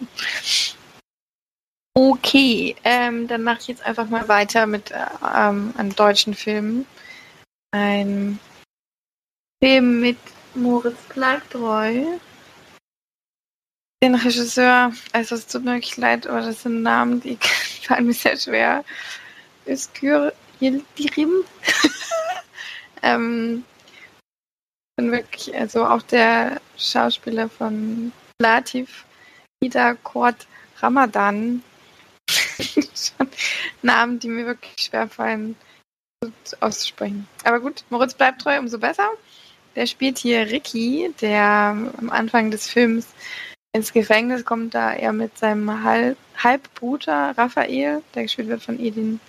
[1.94, 5.06] okay, ähm, dann mache ich jetzt einfach mal weiter mit äh,
[5.36, 6.86] ähm, einem deutschen Film.
[7.72, 8.40] Ein
[9.64, 10.18] Film mit
[10.56, 12.20] Moritz Bleibtreu.
[14.04, 17.38] Den Regisseur, also es tut mir wirklich leid, aber das sind Namen, die
[17.88, 18.86] fallen mir sehr schwer.
[19.66, 21.44] Özgür Yildirim.
[23.02, 23.66] ähm,
[24.98, 29.06] bin wirklich, also auch der Schauspieler von Latif,
[29.62, 30.48] Ida Kort
[30.80, 31.64] Ramadan.
[33.82, 35.56] Namen, die mir wirklich schwer fallen
[36.60, 37.28] auszusprechen.
[37.44, 39.10] Aber gut, Moritz bleibt treu, umso besser.
[39.76, 41.44] Der spielt hier Ricky, der
[41.98, 43.08] am Anfang des Films
[43.74, 49.20] ins Gefängnis kommt, da er mit seinem Halb Halbbruder Raphael, der gespielt wird von Edin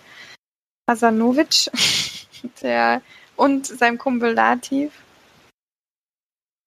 [0.88, 1.70] Hasanovic,
[2.62, 3.02] der
[3.36, 4.92] und seinem Kumpel Latif,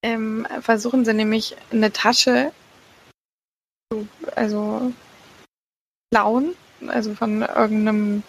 [0.04, 2.52] ähm, versuchen sie nämlich eine Tasche
[3.92, 4.92] zu, also
[6.12, 6.56] klauen,
[6.88, 8.24] also von irgendeinem,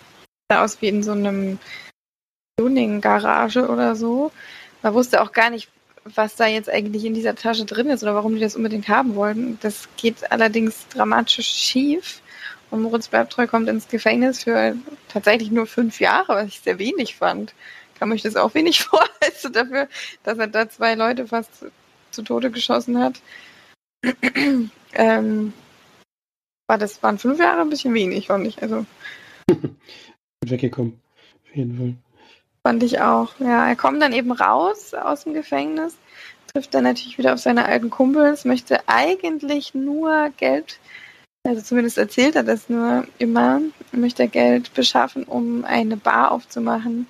[0.48, 1.58] aus wie in so einem
[2.58, 4.32] Tuning-Garage oder so.
[4.82, 5.68] Man wusste auch gar nicht,
[6.04, 9.14] was da jetzt eigentlich in dieser Tasche drin ist oder warum die das unbedingt haben
[9.14, 9.58] wollten.
[9.62, 12.20] Das geht allerdings dramatisch schief.
[12.70, 14.74] Und Moritz Bleibtreu kommt ins Gefängnis für
[15.08, 17.54] tatsächlich nur fünf Jahre, was ich sehr wenig fand.
[18.02, 19.86] Kam euch das auch wenig vor, also dafür,
[20.24, 21.66] dass er da zwei Leute fast
[22.10, 23.22] zu Tode geschossen hat.
[24.94, 25.52] ähm,
[26.66, 28.60] war das waren fünf Jahre ein bisschen wenig, fand ich.
[28.60, 28.86] Also
[30.44, 31.00] weggekommen,
[31.44, 31.94] auf jeden Fall.
[32.66, 33.38] Fand ich auch.
[33.38, 35.96] Ja, er kommt dann eben raus aus dem Gefängnis,
[36.52, 40.80] trifft dann natürlich wieder auf seine alten Kumpels, möchte eigentlich nur Geld,
[41.46, 43.60] also zumindest erzählt er das nur immer,
[43.92, 47.06] möchte Geld beschaffen, um eine Bar aufzumachen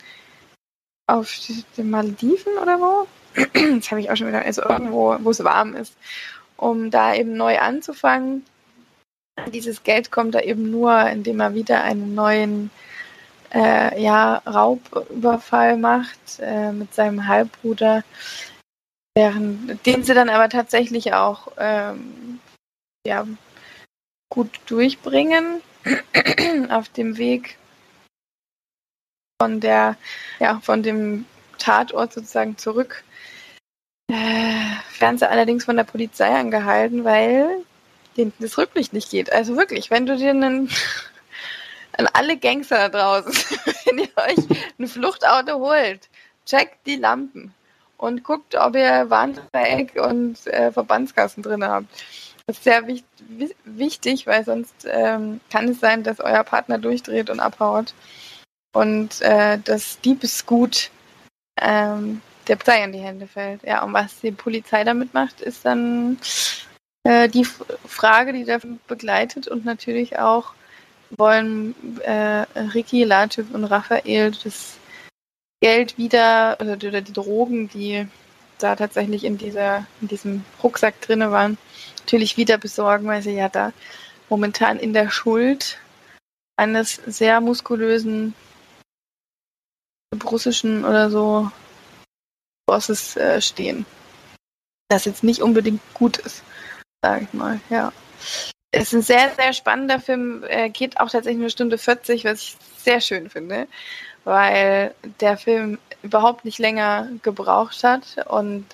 [1.12, 1.38] auf
[1.76, 3.06] den Malediven oder wo?
[3.76, 5.96] Das habe ich auch schon wieder, also irgendwo, wo es warm ist,
[6.56, 8.44] um da eben neu anzufangen.
[9.52, 12.70] Dieses Geld kommt da eben nur, indem er wieder einen neuen
[13.52, 18.04] äh, ja, Raubüberfall macht äh, mit seinem Halbbruder,
[19.14, 22.40] während, den sie dann aber tatsächlich auch ähm,
[23.06, 23.26] ja,
[24.30, 25.62] gut durchbringen
[26.70, 27.56] auf dem Weg
[29.43, 29.97] von der,
[30.38, 31.24] ja, von dem
[31.59, 33.03] Tatort sozusagen zurück.
[34.09, 34.14] Äh,
[35.01, 37.49] werden allerdings von der Polizei angehalten, weil
[38.16, 39.32] denen das Rücklicht nicht geht.
[39.32, 40.70] Also wirklich, wenn du dir einen
[41.99, 43.32] an alle Gangster da draußen,
[43.84, 46.09] wenn ihr euch ein Fluchtauto holt,
[46.47, 47.53] checkt die Lampen
[47.97, 51.88] und guckt, ob ihr Warndreieck und äh, Verbandskasten drin habt.
[52.47, 53.03] Das ist sehr wich
[53.64, 57.93] wichtig, weil sonst ähm, kann es sein, dass euer Partner durchdreht und abhaut
[58.72, 60.90] und äh, das Diebesgut
[61.60, 63.62] ähm, der Polizei in die Hände fällt.
[63.62, 66.18] Ja, und was die Polizei damit macht, ist dann
[67.04, 70.54] äh, die Frage, die da begleitet und natürlich auch
[71.16, 74.78] wollen äh, Ricky, Latif und Raphael das
[75.60, 78.06] Geld wieder oder, oder, die Drogen, die
[78.58, 81.58] da tatsächlich in dieser in diesem Rucksack drinne waren,
[82.00, 83.72] natürlich wieder besorgen, weil sie ja da
[84.28, 85.78] momentan in der Schuld
[86.56, 88.34] eines sehr muskulösen
[90.20, 91.50] russischen oder so
[92.66, 93.86] Bosses äh, stehen.
[94.88, 96.42] Das jetzt nicht unbedingt gut ist,
[97.02, 97.92] sage ich mal, ja.
[98.70, 102.40] Es ist ein sehr, sehr spannender Film, er geht auch tatsächlich eine Stunde 40, was
[102.40, 103.68] ich sehr schön finde,
[104.24, 108.64] weil der Film überhaupt nicht länger gebraucht hat und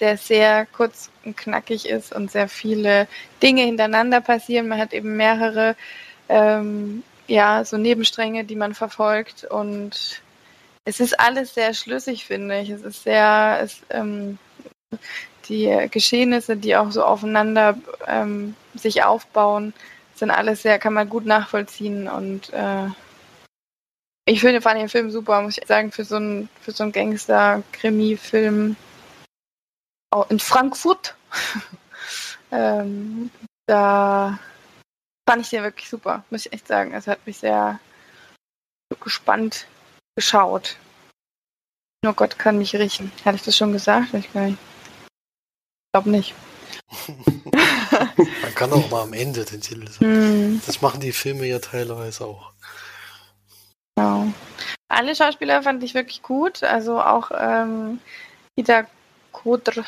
[0.00, 3.06] der sehr kurz und knackig ist und sehr viele
[3.42, 4.68] Dinge hintereinander passieren.
[4.68, 5.76] Man hat eben mehrere
[6.28, 10.21] ähm, ja, so Nebenstränge, die man verfolgt und
[10.84, 12.70] es ist alles sehr schlüssig, finde ich.
[12.70, 14.38] Es ist sehr, es, ähm,
[15.48, 19.74] die Geschehnisse, die auch so aufeinander ähm, sich aufbauen,
[20.14, 22.86] sind alles sehr, kann man gut nachvollziehen und äh,
[24.24, 26.92] ich finde, fand den Film super, muss ich sagen, für so einen, für so einen
[26.92, 28.76] Gangster-Krimi-Film
[30.28, 31.16] in Frankfurt.
[32.52, 33.30] ähm,
[33.66, 34.38] da
[35.28, 36.94] fand ich den wirklich super, muss ich echt sagen.
[36.94, 37.80] Es hat mich sehr
[39.00, 39.66] gespannt
[40.16, 40.76] geschaut.
[42.04, 43.12] Nur Gott kann mich riechen.
[43.24, 44.12] Hatte ich das schon gesagt?
[44.14, 46.34] Ich glaube nicht.
[48.42, 50.56] Man kann auch mal am Ende den Titel sagen.
[50.56, 50.62] Mm.
[50.66, 52.52] Das machen die Filme ja teilweise auch.
[53.96, 54.32] Genau.
[54.88, 56.62] Alle Schauspieler fand ich wirklich gut.
[56.62, 58.00] Also auch ähm,
[58.56, 58.86] Ida
[59.32, 59.84] Kodr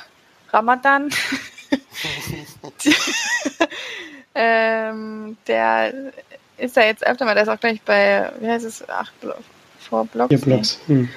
[0.50, 1.10] Ramadan.
[4.34, 6.12] ähm, der
[6.56, 9.12] ist ja jetzt öfter mal, der ist auch gleich bei, wie heißt es, acht
[9.84, 10.28] vor Blocks.
[10.28, 10.78] Vier Blocks.
[10.86, 11.08] Hm.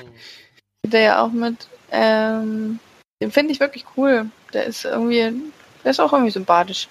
[0.86, 1.68] der ja auch mit.
[1.92, 2.80] Ähm,
[3.22, 4.30] den finde ich wirklich cool.
[4.54, 5.34] Der ist irgendwie,
[5.84, 6.88] der ist auch irgendwie sympathisch.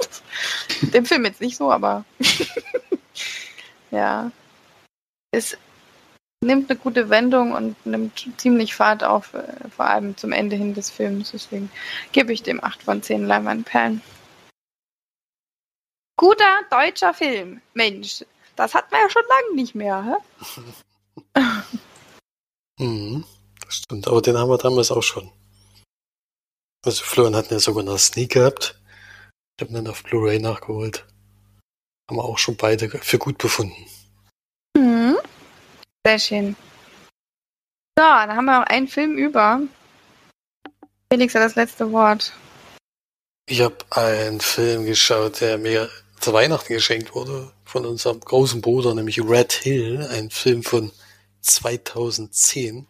[0.82, 2.04] den Film jetzt nicht so, aber
[3.90, 4.30] ja.
[5.32, 5.56] Es
[6.42, 10.74] nimmt eine gute Wendung und nimmt ziemlich Fahrt auf, äh, vor allem zum Ende hin
[10.74, 11.32] des Films.
[11.32, 11.70] Deswegen
[12.12, 14.02] gebe ich dem 8 von 10 Leinwandperlen.
[16.16, 17.60] Guter deutscher Film.
[17.74, 18.24] Mensch,
[18.56, 20.80] das hat man ja schon lange nicht mehr, hä?
[22.78, 23.24] mhm,
[23.64, 25.30] das stimmt, aber den haben wir damals auch schon.
[26.84, 28.80] Also Florian hat ja sogar noch Sneak gehabt.
[29.56, 31.04] Ich habe dann auf Blu-ray nachgeholt.
[32.08, 33.86] Haben wir auch schon beide für gut befunden.
[34.76, 35.18] Mhm.
[36.06, 36.56] Sehr schön.
[37.98, 39.60] So, dann haben wir noch einen Film über.
[41.12, 42.32] Felix hat das letzte Wort.
[43.46, 48.94] Ich habe einen Film geschaut, der mir zu Weihnachten geschenkt wurde von unserem großen Bruder,
[48.94, 50.92] nämlich Red Hill, ein Film von
[51.40, 52.86] 2010.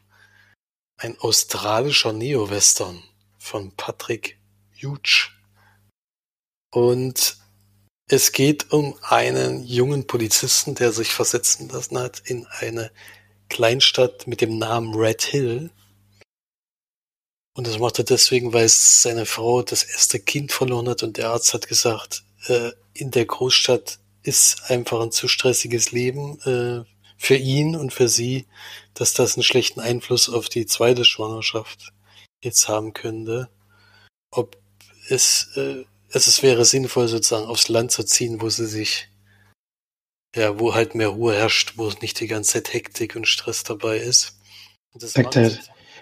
[0.97, 3.03] Ein australischer Neo-Western
[3.39, 4.39] von Patrick
[4.81, 5.31] Hughes.
[6.73, 7.39] Und
[8.07, 12.91] es geht um einen jungen Polizisten, der sich versetzen lassen hat in eine
[13.49, 15.71] Kleinstadt mit dem Namen Red Hill.
[17.55, 21.31] Und das macht er deswegen, weil seine Frau das erste Kind verloren hat und der
[21.31, 26.85] Arzt hat gesagt, äh, in der Großstadt ist einfach ein zu stressiges Leben äh,
[27.21, 28.47] für ihn und für sie,
[28.95, 31.93] dass das einen schlechten Einfluss auf die zweite Schwangerschaft
[32.43, 33.51] jetzt haben könnte.
[34.31, 34.57] Ob
[35.11, 39.11] es, äh, es, es wäre sinnvoll, sozusagen aufs Land zu ziehen, wo sie sich,
[40.35, 43.99] ja, wo halt mehr Ruhe herrscht, wo nicht die ganze Zeit Hektik und Stress dabei
[43.99, 44.39] ist.
[44.95, 45.51] das zeigt der,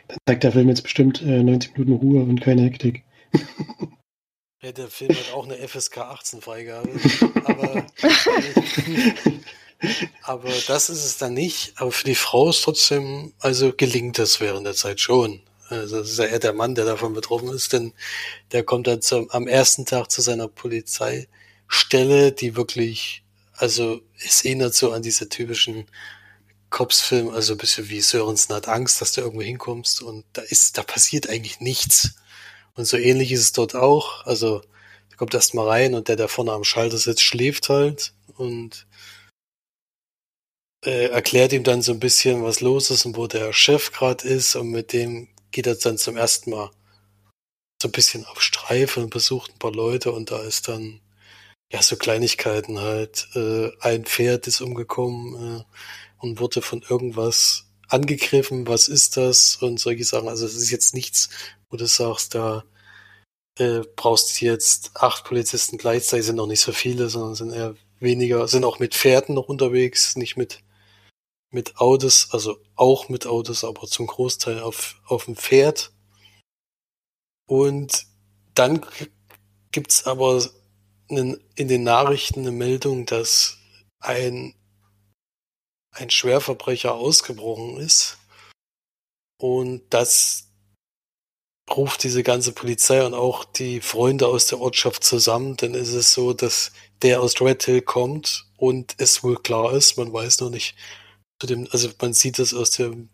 [0.07, 3.03] dann zeigt der Film jetzt bestimmt äh, 90 Minuten Ruhe und keine Hektik.
[4.61, 6.91] Ja, der Film hat auch eine FSK 18 Freigabe.
[7.45, 7.87] aber,
[10.23, 11.73] aber das ist es dann nicht.
[11.77, 15.41] Aber für die Frau ist trotzdem, also gelingt das während der Zeit schon.
[15.69, 17.93] Also das ist ja eher der Mann, der davon betroffen ist, denn
[18.53, 23.23] der kommt dann zum, am ersten Tag zu seiner Polizeistelle, die wirklich,
[23.53, 25.87] also es erinnert so an diese typischen
[26.71, 30.79] Cops-Film, also ein bisschen wie Sörensen hat Angst, dass du irgendwo hinkommst und da ist,
[30.79, 32.15] da passiert eigentlich nichts.
[32.75, 34.25] Und so ähnlich ist es dort auch.
[34.27, 34.61] Also,
[35.11, 38.87] da kommt erst mal rein und der, der vorne am Schalter sitzt, schläft halt und
[40.85, 44.27] äh, erklärt ihm dann so ein bisschen, was los ist und wo der Chef gerade
[44.27, 44.57] ist.
[44.57, 46.71] Und mit dem geht er dann zum ersten Mal
[47.83, 51.01] so ein bisschen auf Streife und besucht ein paar Leute und da ist dann
[51.73, 53.29] ja so Kleinigkeiten halt.
[53.35, 55.65] Äh, ein Pferd ist umgekommen äh,
[56.19, 58.67] und wurde von irgendwas angegriffen.
[58.67, 59.57] Was ist das?
[59.57, 60.29] Und solche Sachen.
[60.29, 61.31] Also es ist jetzt nichts,
[61.71, 62.65] wo du sagst, da
[63.59, 68.49] äh, brauchst jetzt acht Polizisten gleichzeitig, sind noch nicht so viele, sondern sind eher weniger,
[68.49, 70.61] sind auch mit Pferden noch unterwegs, nicht mit,
[71.51, 75.93] mit Autos, also auch mit Autos, aber zum Großteil auf, auf dem Pferd.
[77.47, 78.07] Und
[78.55, 78.85] dann
[79.71, 80.47] gibt's aber
[81.11, 83.57] einen, in den Nachrichten eine Meldung, dass
[84.01, 84.55] ein,
[85.93, 88.19] ein Schwerverbrecher ausgebrochen ist
[89.41, 90.49] und dass
[91.71, 96.13] ruft diese ganze Polizei und auch die Freunde aus der Ortschaft zusammen, dann ist es
[96.13, 96.73] so, dass
[97.03, 100.75] der aus Red Hill kommt und es wohl klar ist, man weiß noch nicht
[101.41, 103.11] zu dem, also man sieht das aus dem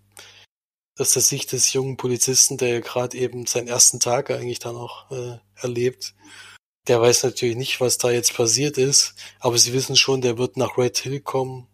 [0.98, 4.72] aus der Sicht des jungen Polizisten, der ja gerade eben seinen ersten Tag eigentlich da
[4.72, 6.14] noch äh, erlebt.
[6.86, 10.56] Der weiß natürlich nicht, was da jetzt passiert ist, aber sie wissen schon, der wird
[10.56, 11.66] nach Red Hill kommen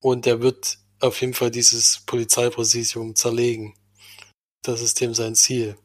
[0.00, 3.74] und der wird auf jeden Fall dieses Polizeipräsidium zerlegen.
[4.62, 5.76] Das ist dem sein Ziel.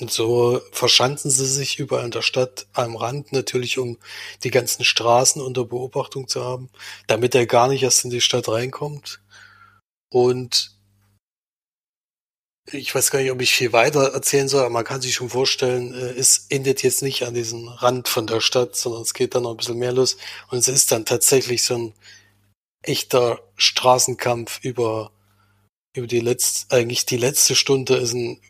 [0.00, 3.98] Und so verschanzen sie sich überall in der Stadt am Rand natürlich, um
[4.44, 6.70] die ganzen Straßen unter Beobachtung zu haben,
[7.08, 9.20] damit er gar nicht erst in die Stadt reinkommt.
[10.10, 10.78] Und
[12.72, 15.30] ich weiß gar nicht, ob ich viel weiter erzählen soll, aber man kann sich schon
[15.30, 19.34] vorstellen, äh, es endet jetzt nicht an diesem Rand von der Stadt, sondern es geht
[19.34, 20.16] dann noch ein bisschen mehr los.
[20.50, 21.94] Und es ist dann tatsächlich so ein
[22.82, 25.10] echter Straßenkampf über,
[25.94, 28.40] über die letzte, eigentlich die letzte Stunde ist ein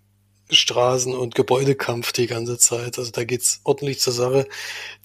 [0.50, 2.98] Straßen- und Gebäudekampf die ganze Zeit.
[2.98, 4.46] Also da geht's ordentlich zur Sache.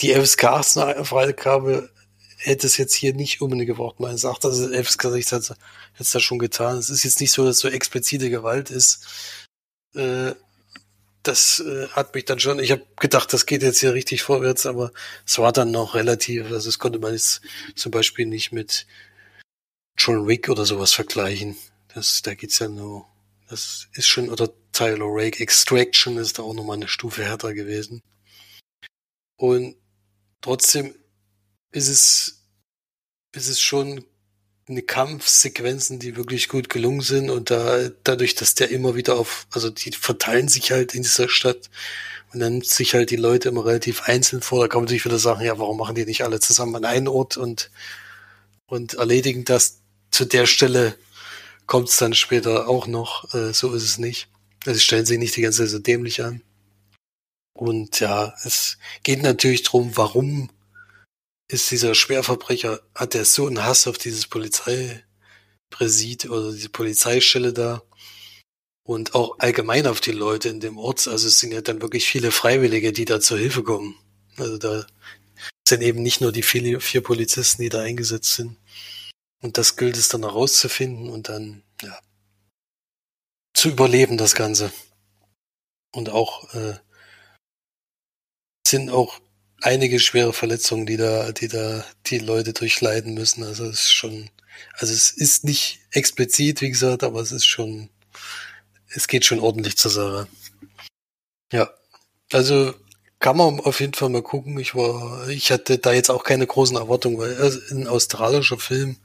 [0.01, 1.89] Die FSK 18 Freigabe
[2.37, 4.59] hätte es jetzt hier nicht unbedingt gebraucht, meines Erachtens.
[4.59, 5.57] Also FSK 16 hat
[5.99, 6.77] es da schon getan.
[6.77, 9.05] Es ist jetzt nicht so, dass so explizite Gewalt ist.
[9.95, 10.33] Äh,
[11.23, 14.65] das äh, hat mich dann schon, ich habe gedacht, das geht jetzt hier richtig vorwärts,
[14.65, 14.91] aber
[15.25, 17.41] es war dann noch relativ, also das konnte man jetzt
[17.75, 18.85] zum Beispiel nicht mit
[19.97, 21.55] John Wick oder sowas vergleichen.
[21.93, 23.05] Das, da geht's ja nur,
[23.49, 28.01] das ist schon, oder Tyler Rake Extraction ist da auch nochmal eine Stufe härter gewesen.
[29.37, 29.75] Und
[30.41, 30.95] trotzdem
[31.71, 32.43] ist es,
[33.33, 34.05] ist es schon
[34.67, 39.47] eine Kampfsequenzen, die wirklich gut gelungen sind und da dadurch, dass der immer wieder auf,
[39.51, 41.69] also die verteilen sich halt in dieser Stadt
[42.33, 44.61] und dann nimmt sich halt die Leute immer relativ einzeln vor.
[44.61, 47.07] Da kann man natürlich wieder sagen, ja, warum machen die nicht alle zusammen an einen
[47.07, 47.71] Ort und
[48.67, 50.97] und erledigen das zu der Stelle
[51.67, 53.33] kommt es dann später auch noch.
[53.33, 54.29] Äh, so ist es nicht.
[54.65, 56.41] Also sie stellen sich nicht die ganze Zeit so dämlich an.
[57.53, 60.49] Und ja, es geht natürlich drum, warum
[61.47, 67.83] ist dieser Schwerverbrecher, hat er so einen Hass auf dieses Polizeipräsid oder diese Polizeistelle da
[68.83, 71.07] und auch allgemein auf die Leute in dem Ort.
[71.07, 73.95] Also es sind ja dann wirklich viele Freiwillige, die da zur Hilfe kommen.
[74.37, 74.85] Also da
[75.67, 78.57] sind eben nicht nur die vier Polizisten, die da eingesetzt sind.
[79.41, 81.97] Und das gilt es dann herauszufinden und dann, ja,
[83.53, 84.71] zu überleben, das Ganze.
[85.91, 86.75] Und auch äh,
[88.67, 89.19] sind auch
[89.61, 93.43] einige schwere Verletzungen, die da, die da die Leute durchleiden müssen.
[93.43, 94.29] Also es ist schon,
[94.77, 97.89] also es ist nicht explizit, wie gesagt, aber es ist schon,
[98.89, 100.27] es geht schon ordentlich zur Sache.
[101.51, 101.69] Ja,
[102.31, 102.73] also
[103.19, 104.59] kann man auf jeden Fall mal gucken.
[104.59, 108.97] Ich war, ich hatte da jetzt auch keine großen Erwartungen, weil ist ein australischer Film,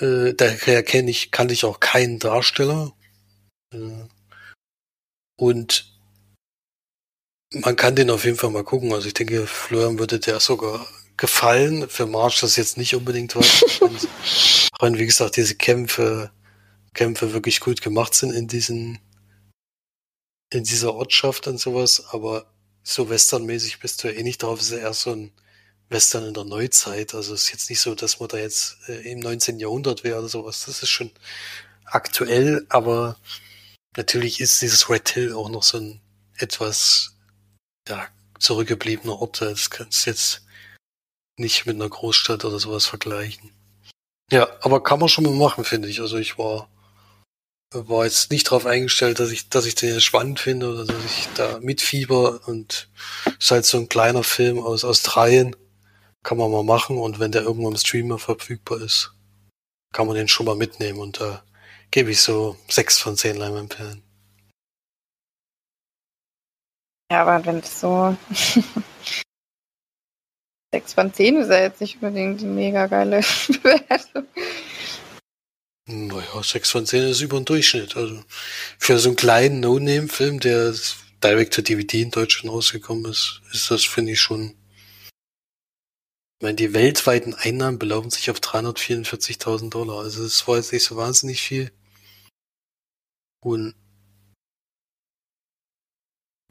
[0.00, 2.92] äh, daher kenne ich, kannte ich auch keinen Darsteller.
[3.72, 4.06] Äh,
[5.36, 5.98] und
[7.52, 8.92] man kann den auf jeden Fall mal gucken.
[8.92, 11.88] Also ich denke, Florian würde der sogar gefallen.
[11.88, 13.62] Für March das jetzt nicht unbedingt was.
[14.80, 16.30] wenn, wie gesagt, diese Kämpfe,
[16.94, 18.98] Kämpfe wirklich gut gemacht sind in diesen,
[20.52, 22.04] in dieser Ortschaft und sowas.
[22.10, 22.46] Aber
[22.82, 24.60] so westernmäßig bist du ja eh nicht drauf.
[24.60, 25.32] Es ist ja eher so ein
[25.88, 27.14] Western in der Neuzeit.
[27.14, 29.58] Also es ist jetzt nicht so, dass man da jetzt äh, im 19.
[29.58, 30.64] Jahrhundert wäre oder sowas.
[30.66, 31.10] Das ist schon
[31.86, 33.16] aktuell, aber
[33.96, 36.00] natürlich ist dieses Red Hill auch noch so ein
[36.36, 37.16] etwas
[37.88, 38.06] ja,
[38.38, 39.40] zurückgebliebener Ort.
[39.40, 40.42] Das kannst du jetzt
[41.36, 43.50] nicht mit einer Großstadt oder sowas vergleichen.
[44.30, 46.00] Ja, aber kann man schon mal machen, finde ich.
[46.00, 46.68] Also ich war,
[47.72, 51.04] war jetzt nicht darauf eingestellt, dass ich, dass ich den jetzt spannend finde oder dass
[51.04, 52.88] ich da mitfieber und
[53.38, 55.56] ist halt so ein kleiner Film aus Australien.
[56.22, 59.12] Kann man mal machen und wenn der irgendwo im Streamer verfügbar ist,
[59.94, 61.42] kann man den schon mal mitnehmen und da
[61.90, 64.02] gebe ich so sechs von zehn Leinwandperlen.
[67.10, 68.16] Ja, aber wenn es so
[70.72, 73.20] 6 von 10 ist ja jetzt nicht unbedingt eine mega geile
[73.62, 74.26] Bewertung.
[75.86, 77.96] Naja, 6 von 10 ist über den Durchschnitt.
[77.96, 78.22] Also
[78.78, 80.74] für so einen kleinen No-Name-Film, der
[81.24, 84.54] direkt zur dvd in Deutschland rausgekommen ist, ist das, finde ich, schon.
[86.40, 90.00] Ich meine, die weltweiten Einnahmen belaufen sich auf 344.000 Dollar.
[90.00, 91.72] Also das war jetzt nicht so wahnsinnig viel.
[93.40, 93.74] Und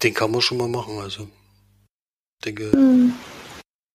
[0.04, 1.30] den kann man schon mal machen, also.
[2.46, 3.14] Denke, mhm.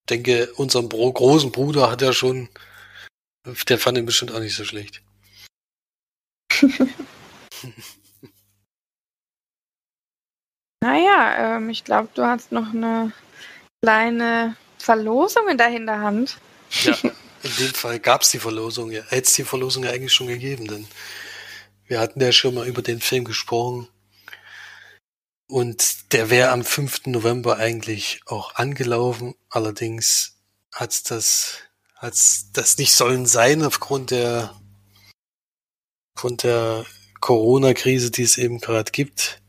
[0.08, 2.48] denke, unserem Bro großen Bruder hat er schon,
[3.68, 5.02] der fand ihn bestimmt auch nicht so schlecht.
[10.82, 13.12] naja, ähm, ich glaube, du hast noch eine
[13.82, 16.38] kleine Verlosung in der Hinterhand.
[16.82, 16.96] ja,
[17.42, 18.90] in dem Fall gab es die Verlosung.
[18.90, 19.02] Ja.
[19.04, 20.86] Hätte es die Verlosung ja eigentlich schon gegeben, denn
[21.92, 23.86] wir hatten ja schon mal über den Film gesprochen.
[25.46, 27.04] Und der wäre am 5.
[27.04, 29.34] November eigentlich auch angelaufen.
[29.50, 30.38] Allerdings
[30.72, 31.58] hat's das,
[31.96, 34.58] hat's das nicht sollen sein aufgrund der,
[36.16, 36.86] aufgrund der
[37.20, 39.42] Corona-Krise, die es eben gerade gibt.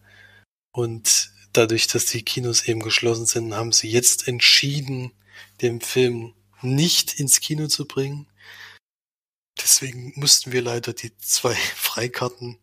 [0.73, 5.13] Und dadurch, dass die Kinos eben geschlossen sind, haben sie jetzt entschieden,
[5.61, 8.27] den Film nicht ins Kino zu bringen.
[9.63, 12.59] Deswegen mussten wir leider die zwei Freikarten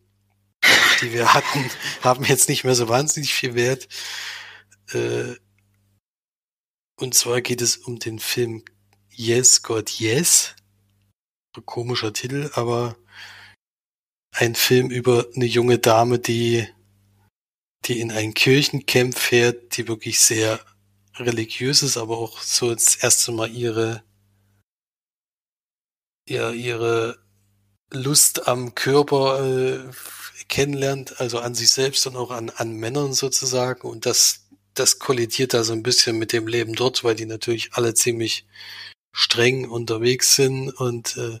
[1.01, 1.69] die wir hatten,
[2.01, 3.87] haben jetzt nicht mehr so wahnsinnig viel Wert.
[4.93, 5.35] Äh,
[6.97, 8.63] und zwar geht es um den Film
[9.09, 10.55] Yes, God, Yes.
[11.65, 12.95] Komischer Titel, aber
[14.33, 16.65] ein Film über eine junge Dame, die,
[17.85, 20.61] die in ein Kirchencamp fährt, die wirklich sehr
[21.17, 24.01] religiös ist, aber auch so das erste Mal ihre,
[26.27, 27.17] ja, ihre
[27.91, 29.79] Lust am Körper äh,
[30.47, 33.87] kennenlernt, also an sich selbst und auch an, an Männern sozusagen.
[33.87, 37.73] Und das, das kollidiert da so ein bisschen mit dem Leben dort, weil die natürlich
[37.73, 38.45] alle ziemlich
[39.13, 41.39] streng unterwegs sind und äh,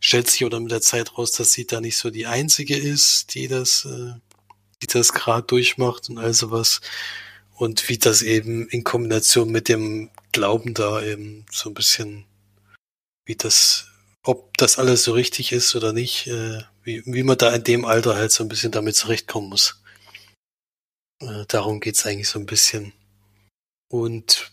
[0.00, 3.34] stellt sich oder mit der Zeit raus, dass sie da nicht so die einzige ist,
[3.34, 4.14] die das, äh,
[4.82, 6.80] die das gerade durchmacht und all sowas.
[7.54, 12.24] Und wie das eben in Kombination mit dem Glauben da eben so ein bisschen,
[13.24, 13.86] wie das,
[14.24, 17.84] ob das alles so richtig ist oder nicht, äh, wie, wie man da in dem
[17.84, 19.82] Alter halt so ein bisschen damit zurechtkommen muss.
[21.20, 22.92] Äh, darum geht's eigentlich so ein bisschen.
[23.88, 24.52] Und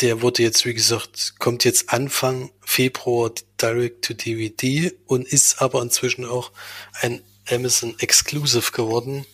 [0.00, 5.82] der wurde jetzt, wie gesagt, kommt jetzt Anfang Februar direct to DVD und ist aber
[5.82, 6.52] inzwischen auch
[7.00, 9.26] ein Amazon Exclusive geworden.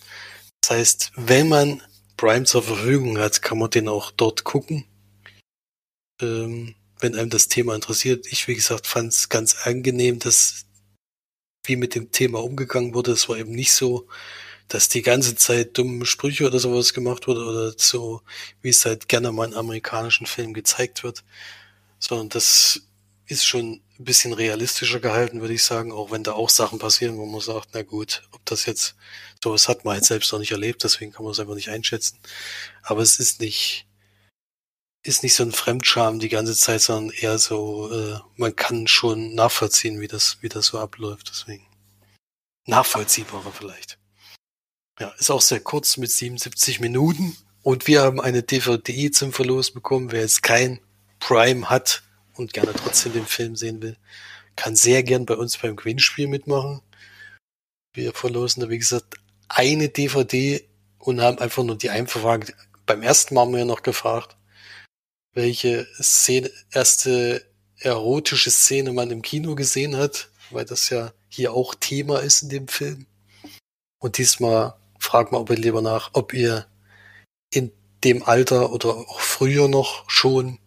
[0.62, 1.82] Das heißt, wenn man
[2.16, 4.86] Prime zur Verfügung hat, kann man den auch dort gucken.
[6.20, 8.26] Ähm, wenn einem das Thema interessiert.
[8.30, 10.66] Ich, wie gesagt, fand es ganz angenehm, dass
[11.64, 13.12] wie mit dem Thema umgegangen wurde.
[13.12, 14.06] Es war eben nicht so,
[14.68, 18.22] dass die ganze Zeit dumme Sprüche oder sowas gemacht wurde oder so,
[18.62, 21.24] wie es halt gerne mal in amerikanischen Filmen gezeigt wird,
[21.98, 22.82] sondern das
[23.26, 27.16] ist schon ein bisschen realistischer gehalten, würde ich sagen, auch wenn da auch Sachen passieren,
[27.16, 28.94] wo man sagt, na gut, ob das jetzt
[29.42, 32.18] sowas hat man halt selbst noch nicht erlebt, deswegen kann man es einfach nicht einschätzen.
[32.82, 33.86] Aber es ist nicht,
[35.06, 39.34] ist nicht so ein Fremdscham die ganze Zeit, sondern eher so, äh, man kann schon
[39.34, 41.66] nachvollziehen, wie das, wie das so abläuft, deswegen.
[42.66, 43.98] Nachvollziehbarer vielleicht.
[44.98, 47.36] Ja, ist auch sehr kurz mit 77 Minuten.
[47.62, 50.10] Und wir haben eine DVD zum Verlos bekommen.
[50.10, 50.80] Wer jetzt kein
[51.20, 52.02] Prime hat
[52.34, 53.96] und gerne trotzdem den Film sehen will,
[54.56, 56.80] kann sehr gern bei uns beim Gewinnspiel mitmachen.
[57.92, 59.14] Wir verlosen da, wie gesagt,
[59.48, 60.66] eine DVD
[60.98, 62.54] und haben einfach nur die Einverfrage.
[62.86, 64.35] Beim ersten Mal haben wir noch gefragt,
[65.36, 67.44] welche Szene, erste
[67.78, 72.48] erotische Szene man im Kino gesehen hat, weil das ja hier auch Thema ist in
[72.48, 73.06] dem Film.
[73.98, 76.66] Und diesmal fragt man aber lieber nach, ob ihr
[77.52, 77.70] in
[78.02, 80.58] dem Alter oder auch früher noch schon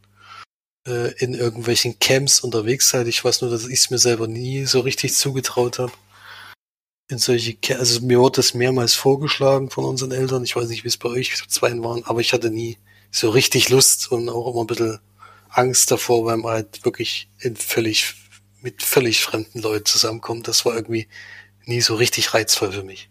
[0.87, 3.07] äh, in irgendwelchen Camps unterwegs seid.
[3.07, 5.93] Ich weiß nur, dass ich es mir selber nie so richtig zugetraut habe.
[7.09, 10.43] In solche, also mir wurde das mehrmals vorgeschlagen von unseren Eltern.
[10.43, 12.77] Ich weiß nicht, wie es bei euch zwei waren, aber ich hatte nie
[13.11, 14.99] so richtig Lust und auch immer ein bisschen
[15.49, 18.15] Angst davor, weil man halt wirklich in völlig,
[18.61, 20.47] mit völlig fremden Leuten zusammenkommt.
[20.47, 21.07] Das war irgendwie
[21.65, 23.09] nie so richtig reizvoll für mich.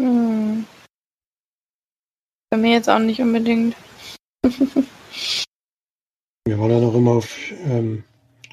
[0.00, 0.66] Hm.
[2.50, 3.76] Bei mir jetzt auch nicht unbedingt.
[6.44, 8.02] Wir waren dann auch immer auf ähm,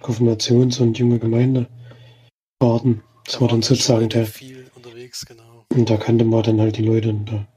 [0.02, 3.04] Konfirmations- und junge Gemeindefahrten.
[3.26, 4.28] Das da war dann sozusagen der.
[4.28, 5.66] Viel unterwegs, genau.
[5.70, 7.48] Und da kannte man dann halt die Leute und da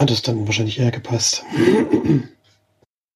[0.00, 1.44] hat es dann wahrscheinlich eher gepasst.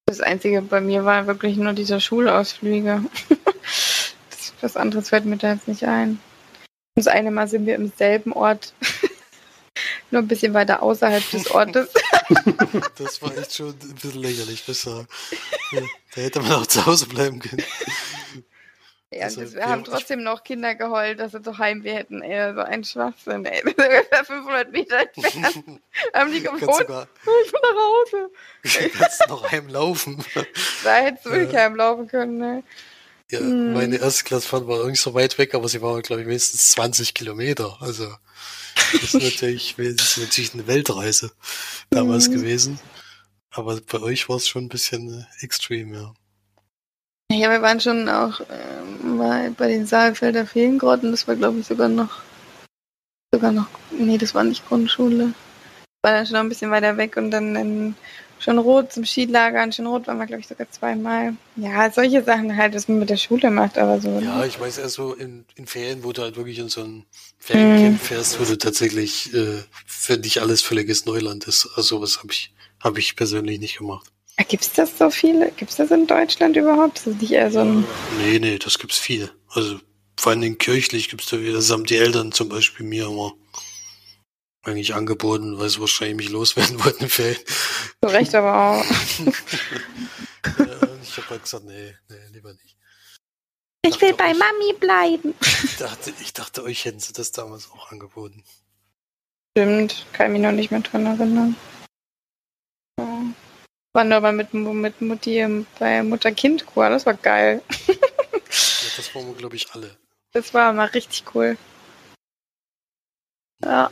[0.06, 3.04] Das Einzige bei mir war wirklich nur dieser Schulausflüge.
[4.60, 6.20] was anderes fällt mir da jetzt nicht ein.
[6.94, 8.74] Das eine Mal sind wir im selben Ort,
[10.10, 11.90] nur ein bisschen weiter außerhalb des Ortes.
[12.96, 15.06] das war echt schon ein bisschen lächerlich, besser.
[16.14, 17.62] Da hätte man auch zu Hause bleiben können.
[19.10, 22.20] Ja, also, wir haben trotzdem noch Kinder geheult, dass sie zu Heimweh hätten.
[22.20, 23.62] Ey, so ein Schwachsinn, ey.
[23.64, 25.80] Das ist ungefähr 500 Meter entfernt.
[26.14, 26.60] haben die gewohnt.
[26.60, 28.30] Sogar, oh, ich bin nach Hause.
[28.92, 30.22] Du kannst noch heimlaufen.
[30.84, 31.60] Da hättest du wirklich ja.
[31.60, 32.62] heimlaufen können, ne?
[33.30, 33.72] Ja, hm.
[33.72, 37.14] meine erste Klassefahrt war nicht so weit weg, aber sie war, glaube ich, mindestens 20
[37.14, 37.78] Kilometer.
[37.80, 38.14] Also,
[38.92, 41.32] das ist natürlich, das ist natürlich eine Weltreise
[41.88, 42.32] damals hm.
[42.34, 42.80] gewesen.
[43.50, 46.12] Aber bei euch war es schon ein bisschen äh, extrem, ja.
[47.30, 51.10] Ja, wir waren schon auch äh, mal bei den Saalfelder Feengrotten.
[51.10, 52.22] Das war, glaube ich, sogar noch,
[53.34, 55.34] sogar noch, nee, das war nicht Grundschule.
[56.02, 57.96] War dann schon noch ein bisschen weiter weg und dann in
[58.38, 59.62] Schönrot zum Skilager.
[59.62, 61.34] In Schönrot waren wir, glaube ich, sogar zweimal.
[61.56, 64.08] Ja, solche Sachen halt, was man mit der Schule macht, aber so.
[64.20, 64.46] Ja, ne?
[64.46, 67.04] ich weiß eher so in, in Ferien, wo du halt wirklich in so ein
[67.38, 67.98] Feriencamp hm.
[67.98, 71.68] fährst, wo du tatsächlich äh, für dich alles völliges Neuland ist.
[71.74, 74.10] Also was habe ich, habe ich persönlich nicht gemacht.
[74.46, 75.50] Gibt es das so viele?
[75.52, 76.98] Gibt es das in Deutschland überhaupt?
[76.98, 77.84] Das ist nicht eher so ein.
[78.18, 79.30] Nee, nee, das gibt's viel.
[79.48, 79.80] Also
[80.16, 83.34] vor allem kirchlich gibt's da wieder, das haben die Eltern zum Beispiel mir immer
[84.62, 87.08] eigentlich angeboten, weil sie wahrscheinlich mich loswerden wollten.
[87.08, 87.36] Zu
[88.02, 88.84] Recht aber auch.
[89.24, 92.76] ja, ich habe halt gesagt, nee, nee, lieber nicht.
[93.82, 95.34] Ich, ich will bei euch, Mami bleiben.
[95.64, 98.44] Ich dachte, ich dachte, euch hätten sie das damals auch angeboten.
[99.56, 101.56] Stimmt, kann ich mich noch nicht mehr dran erinnern.
[102.98, 103.22] Ja.
[104.00, 107.62] Aber mit, mit Mutti bei Mutter-Kind-Kur, das war geil.
[107.86, 107.94] ja,
[108.96, 109.96] das waren wir, glaube ich, alle.
[110.32, 111.56] Das war mal richtig cool.
[113.64, 113.90] Ja.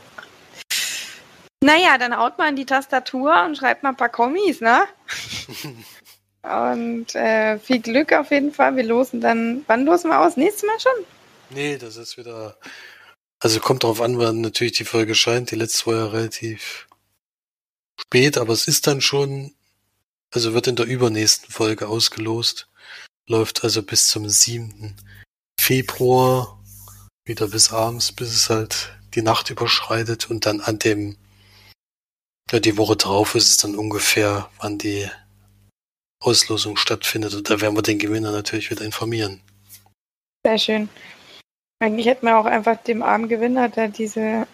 [1.63, 4.87] Naja, dann haut man die Tastatur und schreibt mal ein paar Kommis, ne?
[6.43, 8.75] und äh, viel Glück auf jeden Fall.
[8.75, 10.37] Wir losen dann, wann losen wir aus?
[10.37, 11.05] Nächstes Mal schon?
[11.49, 12.57] Nee, das ist wieder.
[13.39, 15.51] Also kommt darauf an, wann natürlich die Folge scheint.
[15.51, 16.87] Die letzte war ja relativ
[17.99, 19.53] spät, aber es ist dann schon,
[20.33, 22.69] also wird in der übernächsten Folge ausgelost.
[23.27, 24.95] Läuft also bis zum 7.
[25.59, 26.63] Februar
[27.25, 31.17] wieder bis abends, bis es halt die Nacht überschreitet und dann an dem
[32.51, 35.09] ja, die Woche drauf ist es dann ungefähr, wann die
[36.21, 37.33] Auslosung stattfindet.
[37.33, 39.41] Und da werden wir den Gewinner natürlich wieder informieren.
[40.45, 40.89] Sehr schön.
[41.79, 44.47] Eigentlich hätten wir auch einfach dem armen Gewinner, der diese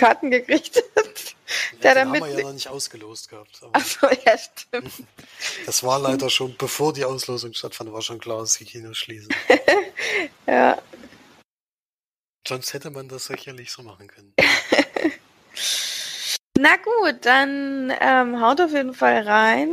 [0.00, 1.36] Karten gekriegt hat.
[1.82, 2.22] Der damit.
[2.22, 3.60] haben wir ja noch nicht ausgelost gehabt.
[3.72, 4.92] Achso, ja, stimmt.
[5.66, 9.32] Das war leider schon, bevor die Auslosung stattfand, war schon klar, dass die Kinos schließen.
[10.46, 10.76] Ja.
[12.46, 14.34] Sonst hätte man das sicherlich so machen können.
[16.58, 19.70] Na gut, dann ähm, haut auf jeden Fall rein.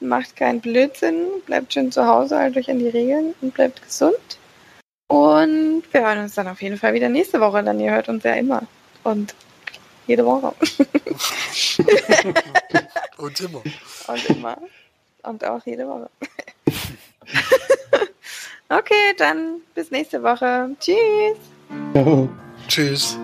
[0.00, 1.26] Macht keinen Blödsinn.
[1.44, 4.38] Bleibt schön zu Hause, haltet euch an die Regeln und bleibt gesund.
[5.08, 7.62] Und wir hören uns dann auf jeden Fall wieder nächste Woche.
[7.62, 8.62] Dann ihr hört uns ja immer.
[9.02, 9.34] Und
[10.06, 10.54] jede Woche.
[13.18, 13.62] Und immer.
[14.06, 14.58] Und immer.
[15.22, 16.10] Und auch jede Woche.
[18.68, 20.70] okay, dann bis nächste Woche.
[20.80, 21.38] Tschüss.
[21.94, 22.28] Ja.
[22.68, 23.18] Tschüss.